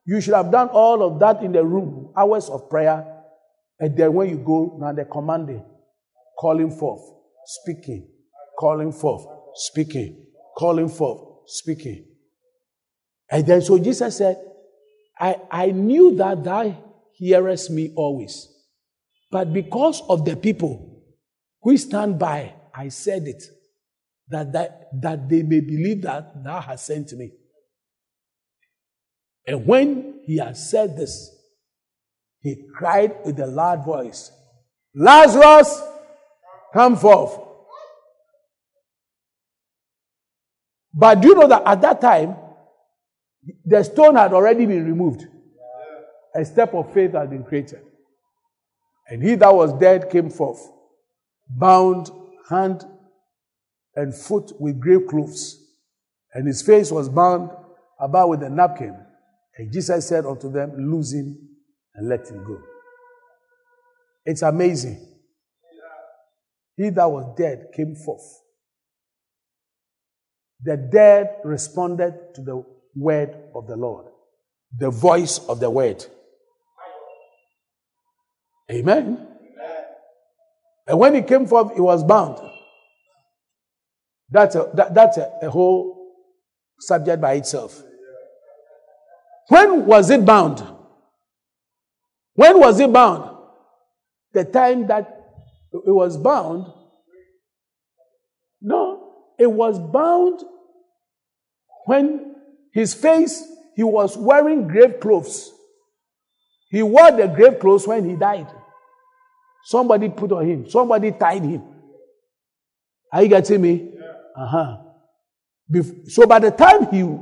[0.09, 3.05] You should have done all of that in the room, hours of prayer.
[3.79, 5.63] And then when you go, now they're commanding,
[6.39, 7.03] calling forth,
[7.45, 8.09] speaking,
[8.59, 10.25] calling forth, speaking,
[10.57, 12.07] calling forth, speaking.
[13.31, 14.43] And then so Jesus said,
[15.21, 16.75] I, I knew that thou
[17.13, 18.49] hearest me always.
[19.31, 21.03] But because of the people
[21.61, 23.43] who stand by, I said it,
[24.29, 27.31] that, that, that they may believe that thou hast sent me.
[29.49, 31.35] And when he had said this,
[32.41, 34.31] he cried with a loud voice,
[34.95, 35.83] Lazarus,
[36.75, 37.41] come forth.
[40.93, 42.37] But do you know that at that time,
[43.65, 45.27] the stone had already been removed?
[46.35, 47.81] A step of faith had been created.
[49.09, 50.61] And he that was dead came forth,
[51.49, 52.11] bound
[52.51, 52.85] hand
[53.97, 55.59] and foot with grave clothes,
[56.35, 57.51] and his face was bound
[57.99, 59.07] about with a napkin.
[59.59, 61.37] And Jesus said unto them, Loose him
[61.95, 62.61] and let him go.
[64.25, 65.05] It's amazing.
[66.77, 68.23] He that was dead came forth.
[70.63, 72.65] The dead responded to the
[72.95, 74.07] word of the Lord,
[74.77, 76.05] the voice of the word.
[78.71, 79.27] Amen.
[80.87, 82.39] And when he came forth, he was bound.
[84.31, 86.15] That's a, that, that's a, a whole
[86.81, 87.83] subject by itself.
[89.49, 90.63] When was it bound?
[92.35, 93.37] When was it bound?
[94.33, 95.07] The time that
[95.73, 96.67] it was bound.
[98.61, 100.43] No, it was bound
[101.87, 102.35] when
[102.73, 103.43] his face,
[103.75, 105.51] he was wearing grave clothes.
[106.71, 108.49] He wore the grave clothes when he died.
[109.65, 111.63] Somebody put on him, somebody tied him.
[113.13, 113.91] Are you getting me?
[114.37, 114.77] Uh huh.
[116.09, 117.17] So by the time he,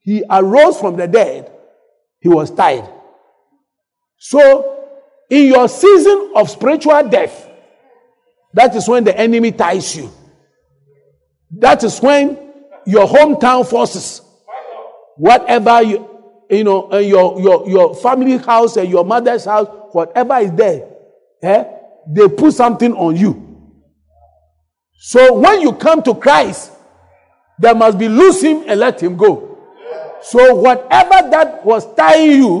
[0.00, 1.52] he arose from the dead,
[2.20, 2.88] he was tied.
[4.18, 4.86] So,
[5.30, 7.48] in your season of spiritual death,
[8.54, 10.10] that is when the enemy ties you.
[11.50, 12.38] That is when
[12.86, 14.22] your hometown forces,
[15.16, 16.08] whatever you,
[16.50, 20.88] you know, your, your, your family house and your mother's house, whatever is there,
[21.42, 21.64] eh,
[22.08, 23.44] they put something on you.
[25.00, 26.72] So when you come to Christ,
[27.58, 29.57] there must be loose him and let him go.
[30.22, 32.60] So, whatever that was tying you,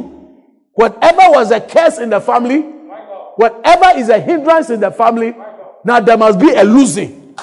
[0.74, 2.60] whatever was a curse in the family,
[3.36, 5.34] whatever is a hindrance in the family,
[5.84, 7.34] now there must be a losing.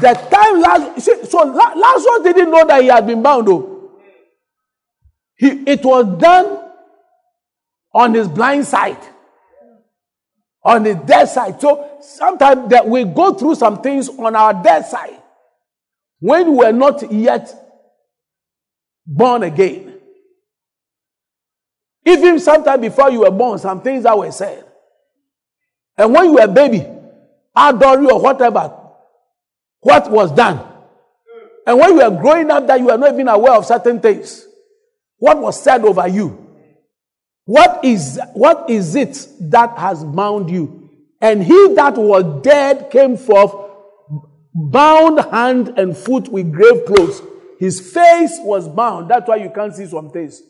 [0.00, 3.92] The time Lazarus, so Lazarus didn't know that he had been bound, though.
[5.36, 6.64] He, it was done
[7.94, 8.98] on his blind side,
[10.64, 11.60] on his dead side.
[11.60, 15.15] So sometimes that we go through some things on our dead side
[16.20, 17.52] when we were not yet
[19.06, 19.94] born again.
[22.04, 24.64] Even sometime before you were born, some things that were said.
[25.96, 26.86] And when you were a baby,
[27.54, 28.72] adore or whatever,
[29.80, 30.60] what was done.
[31.66, 34.46] And when you were growing up, that you were not even aware of certain things.
[35.18, 36.46] What was said over you?
[37.44, 40.90] What is, what is it that has bound you?
[41.20, 43.52] And he that was dead came forth,
[44.56, 47.22] bound hand and foot with grave clothes.
[47.58, 49.10] His face was bound.
[49.10, 50.42] That's why you can't see some things.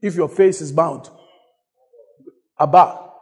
[0.00, 1.08] If your face is bound.
[2.58, 3.14] About.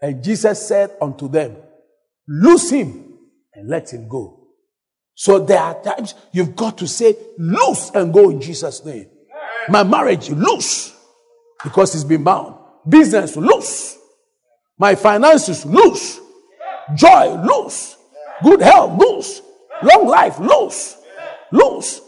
[0.00, 1.56] And Jesus said unto them,
[2.28, 3.18] Loose him
[3.54, 4.48] and let him go.
[5.14, 9.06] So there are times you've got to say, Loose and go in Jesus' name.
[9.68, 10.94] My marriage, loose
[11.62, 12.54] because it's been bound.
[12.88, 13.98] Business, loose.
[14.78, 16.20] My finances, loose.
[16.94, 17.96] Joy, loose.
[18.42, 19.42] Good health, loose.
[19.82, 20.96] Long life, loose.
[21.50, 22.00] Loose.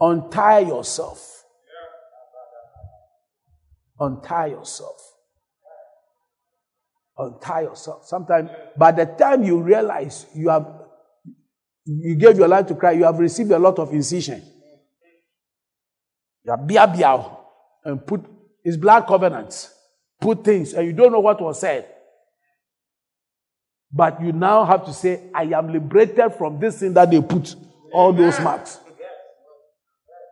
[0.00, 1.44] Untie yourself.
[3.98, 4.96] Untie yourself.
[7.18, 8.06] Untie yourself.
[8.06, 10.66] Sometimes, by the time you realize you have,
[11.84, 14.42] you gave your life to Christ, you have received a lot of incision.
[16.44, 17.22] You bia bia
[17.84, 18.24] and put
[18.64, 19.74] his blood covenants,
[20.18, 21.86] put things, and you don't know what was said.
[23.92, 27.56] But you now have to say, I am liberated from this thing that they put
[27.92, 28.78] all those marks.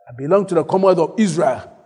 [0.07, 1.77] I belong to the Commonwealth of Israel.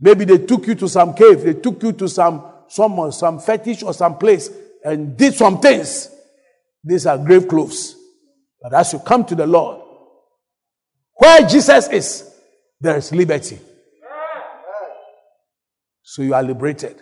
[0.00, 3.82] Maybe they took you to some cave, they took you to some someone, some fetish
[3.82, 4.50] or some place
[4.84, 6.10] and did some things.
[6.84, 7.96] These are grave clothes.
[8.62, 9.82] But as you come to the Lord,
[11.14, 12.30] where Jesus is,
[12.80, 13.58] there is liberty.
[16.02, 16.96] So you are liberated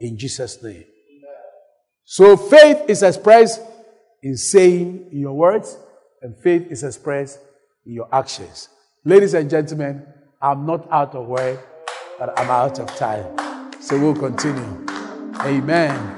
[0.00, 0.84] in Jesus' name.
[2.10, 3.60] So faith is expressed
[4.22, 5.76] in saying in your words,
[6.22, 7.38] and faith is expressed
[7.84, 8.70] in your actions.
[9.04, 10.06] Ladies and gentlemen,
[10.40, 11.60] I'm not out of word,
[12.18, 13.72] but I'm out of time.
[13.82, 14.86] So we'll continue.
[15.42, 16.16] Amen.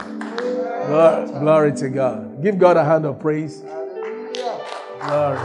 [0.86, 2.40] Glory, glory to God.
[2.40, 3.60] Give God a hand of praise.
[5.00, 5.38] Glory.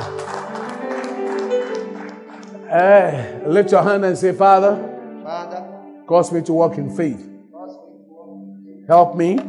[2.70, 4.76] Hey, lift your hand and say, Father,
[5.24, 5.66] Father,
[6.06, 7.32] cause me to walk in faith.
[8.88, 9.40] Help me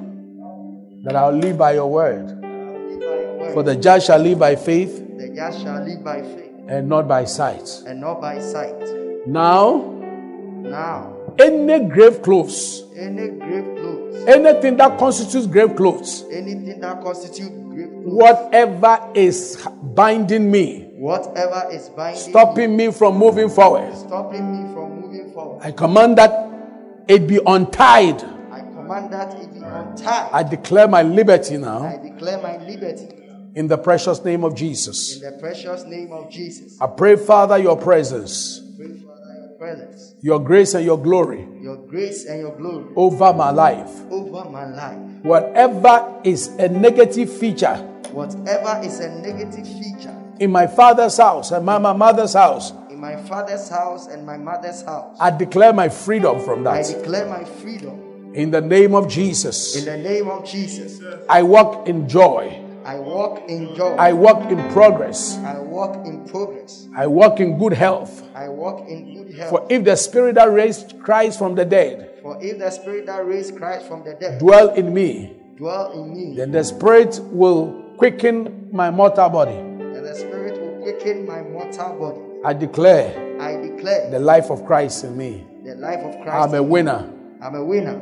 [1.07, 2.29] that I'll live by your word.
[3.55, 7.07] For the just shall live by faith the just shall live by faith and not
[7.09, 7.83] by sight.
[7.87, 8.75] and not by sight.
[9.27, 9.93] Now,
[10.63, 17.51] Now, any grave clothes, any grave clothes, anything that constitutes grave clothes, anything that constitutes
[17.71, 19.65] grave clothes, whatever is
[19.95, 25.63] binding me, whatever is binding, stopping me from moving forward, stopping me from moving forward,
[25.63, 26.33] I command that
[27.07, 28.23] it be untied.
[28.51, 29.61] I command that it be
[30.33, 31.83] I declare my liberty now.
[31.83, 33.09] I declare my liberty
[33.55, 35.17] in the precious name of Jesus.
[35.23, 36.81] in the precious name of Jesus.
[36.81, 41.77] I pray, Father, your presence, Pray Father your presence, your grace, and your glory your
[41.77, 43.91] grace and your glory over my life.
[44.11, 44.99] over my life.
[45.25, 47.77] Whatever is a negative feature
[48.13, 53.01] Whatever is a negative feature in my father's house and my my mother's house, in
[53.01, 56.75] my father's house and my mother's house, I declare my freedom from that.
[56.75, 58.06] I declare my freedom
[58.37, 59.77] In the name of Jesus.
[59.77, 61.01] in the name of Jesus.
[61.27, 62.63] I walk in joy.
[62.85, 63.97] I walk in joy.
[63.97, 65.39] I walk in progress.
[65.39, 66.87] I walk in progress.
[66.95, 68.23] I walk in good health.
[68.35, 69.51] I walk in good health.
[69.51, 73.25] For if the spirit that raised Christ from the dead For if the spirit that
[73.27, 77.73] raised Christ from the dead dwell in me, dwell in me, then the spirit will
[77.97, 79.57] quicken my mortal body.
[79.57, 82.21] and the spirit will quicken my mortal body.
[82.45, 85.47] I declare I declare the life of Christ in me.
[85.65, 86.37] the life of Christ.
[86.37, 87.11] I'm a winner.
[87.41, 87.99] I'm a winner.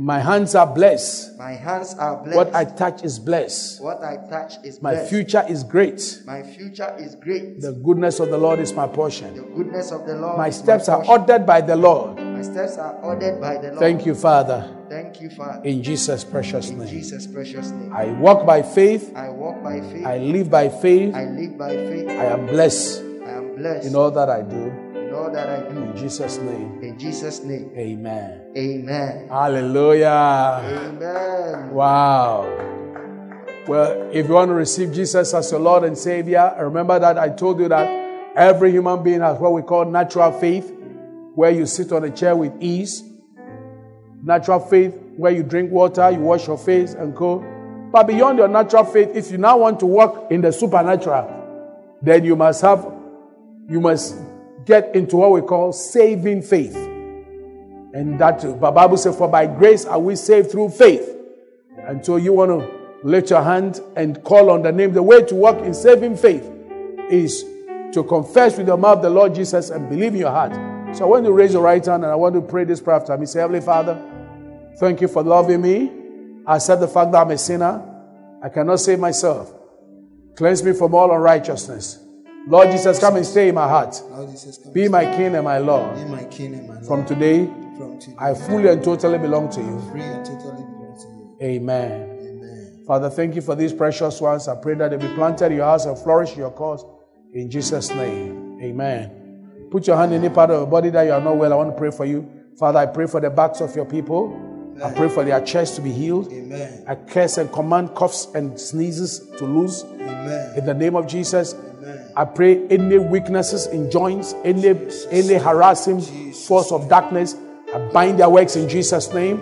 [0.00, 1.36] My hands are blessed.
[1.38, 2.36] My hands are blessed.
[2.36, 3.82] What I touch is blessed.
[3.82, 5.10] What I touch is My blessed.
[5.10, 6.22] future is great.
[6.24, 7.60] My future is great.
[7.60, 9.34] The goodness of the Lord is my portion.
[9.34, 10.38] the goodness of the Lord.
[10.38, 12.16] My steps are ordered by the Lord.
[12.16, 13.80] My steps are ordered by the Lord.
[13.80, 15.64] Thank you, Father, Thank you, Father.
[15.64, 16.86] in Jesus' precious In name.
[16.88, 17.92] Jesus' precious name.
[17.92, 19.10] I walk by faith.
[19.16, 20.06] I walk by faith.
[20.06, 21.12] I live by faith.
[21.12, 22.08] I live by faith.
[22.08, 24.70] I am blessed I am blessed in all that I do.
[25.32, 25.76] That I do.
[25.82, 27.70] In Jesus' name, In Jesus' name.
[27.76, 28.52] amen.
[28.56, 29.28] Amen.
[29.28, 30.62] Hallelujah.
[30.64, 31.70] Amen.
[31.70, 32.46] Wow.
[33.66, 37.28] Well, if you want to receive Jesus as your Lord and Savior, remember that I
[37.28, 37.86] told you that
[38.34, 40.72] every human being has what we call natural faith,
[41.34, 43.02] where you sit on a chair with ease.
[44.22, 47.44] Natural faith, where you drink water, you wash your face and go.
[47.92, 51.34] But beyond your natural faith, if you now want to walk in the supernatural,
[52.02, 52.84] then you must have,
[53.68, 54.16] you must
[54.68, 56.76] get into what we call saving faith.
[56.76, 61.16] And that the Bible says, For by grace are we saved through faith.
[61.78, 64.92] And so you want to lift your hand and call on the name.
[64.92, 66.48] The way to walk in saving faith
[67.10, 67.44] is
[67.94, 70.52] to confess with your mouth the Lord Jesus and believe in your heart.
[70.94, 73.00] So I want to raise your right hand and I want to pray this prayer
[73.00, 73.24] after me.
[73.24, 73.98] Say, Heavenly Father,
[74.78, 75.90] thank you for loving me.
[76.46, 77.82] I accept the fact that I'm a sinner.
[78.42, 79.52] I cannot save myself.
[80.36, 82.04] Cleanse me from all unrighteousness.
[82.48, 84.00] Lord Jesus, come and stay in my heart.
[84.10, 85.94] Lord Jesus, come Be my King and my Lord.
[85.96, 86.86] be my king and my Lord.
[86.86, 87.44] From today,
[87.76, 88.16] from today.
[88.18, 89.80] I fully and totally belong to you.
[89.90, 90.96] free and totally belong
[91.38, 91.46] to you.
[91.46, 91.92] Amen.
[92.20, 92.84] Amen.
[92.86, 94.48] Father, thank you for these precious ones.
[94.48, 96.84] I pray that they be planted in your house and flourish in your cause.
[97.34, 98.58] In Jesus' name.
[98.62, 99.68] Amen.
[99.70, 101.52] Put your hand in any part of your body that you are not well.
[101.52, 102.26] I want to pray for you.
[102.58, 104.46] Father, I pray for the backs of your people.
[104.82, 106.32] I pray for their chest to be healed.
[106.32, 106.84] Amen.
[106.88, 109.84] I curse and command coughs and sneezes to loose.
[109.84, 110.54] Amen.
[110.56, 111.54] In the name of Jesus.
[112.18, 114.74] I pray any weaknesses in joints, any
[115.12, 116.00] any harassing
[116.32, 117.36] force of darkness,
[117.72, 119.40] I bind their works in Jesus' name.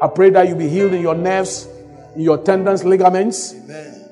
[0.00, 1.68] I pray that you be healed in your nerves,
[2.16, 3.54] in your tendons, ligaments,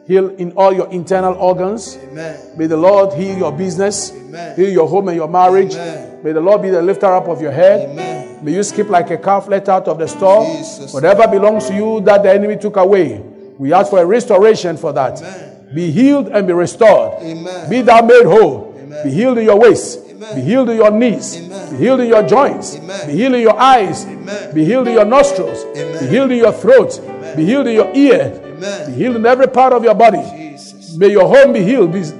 [0.06, 1.96] heal in all your internal organs.
[2.12, 4.56] May the Lord heal your business, Amen.
[4.56, 5.74] heal your home and your marriage.
[6.22, 7.96] May the Lord be the lifter up of your head.
[8.42, 10.44] May you skip like a calf let out of the store.
[10.92, 13.22] Whatever belongs to you that the enemy took away,
[13.56, 15.45] we ask for a restoration for that.
[15.74, 17.22] Be healed and be restored.
[17.22, 17.68] Amen.
[17.70, 18.74] Be thou made whole.
[18.78, 19.04] Amen.
[19.04, 20.00] Be healed in your waist.
[20.10, 20.34] Amen.
[20.36, 21.36] Be healed in your knees.
[21.36, 21.70] Amen.
[21.72, 22.76] Be healed in your joints.
[22.76, 23.06] Amen.
[23.06, 24.04] Be healed in your eyes.
[24.06, 24.54] Amen.
[24.54, 25.64] Be healed in your nostrils.
[25.64, 25.98] Amen.
[26.00, 27.00] Be healed in your throat.
[27.36, 28.40] Be healed in your ear.
[28.86, 30.22] Be healed in every part of your body.
[30.36, 30.96] Jesus.
[30.96, 31.92] May your home be healed.
[31.92, 32.12] Be-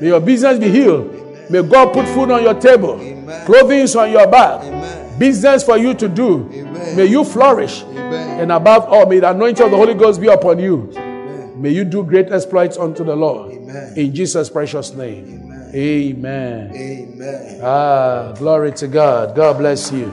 [0.00, 1.50] May your business be healed.
[1.50, 2.98] May God put food on your table,
[3.46, 4.62] clothing on your back,
[5.18, 6.48] business for you to do.
[6.96, 7.82] May you flourish.
[7.84, 10.90] And above all, may the anointing of the Holy Ghost be upon you.
[11.62, 13.52] May you do great exploits unto the Lord.
[13.52, 13.94] Amen.
[13.96, 15.46] In Jesus' precious name.
[15.46, 15.70] Amen.
[15.72, 16.74] Amen.
[16.74, 17.60] Amen.
[17.62, 19.36] Ah, glory to God.
[19.36, 20.10] God bless you.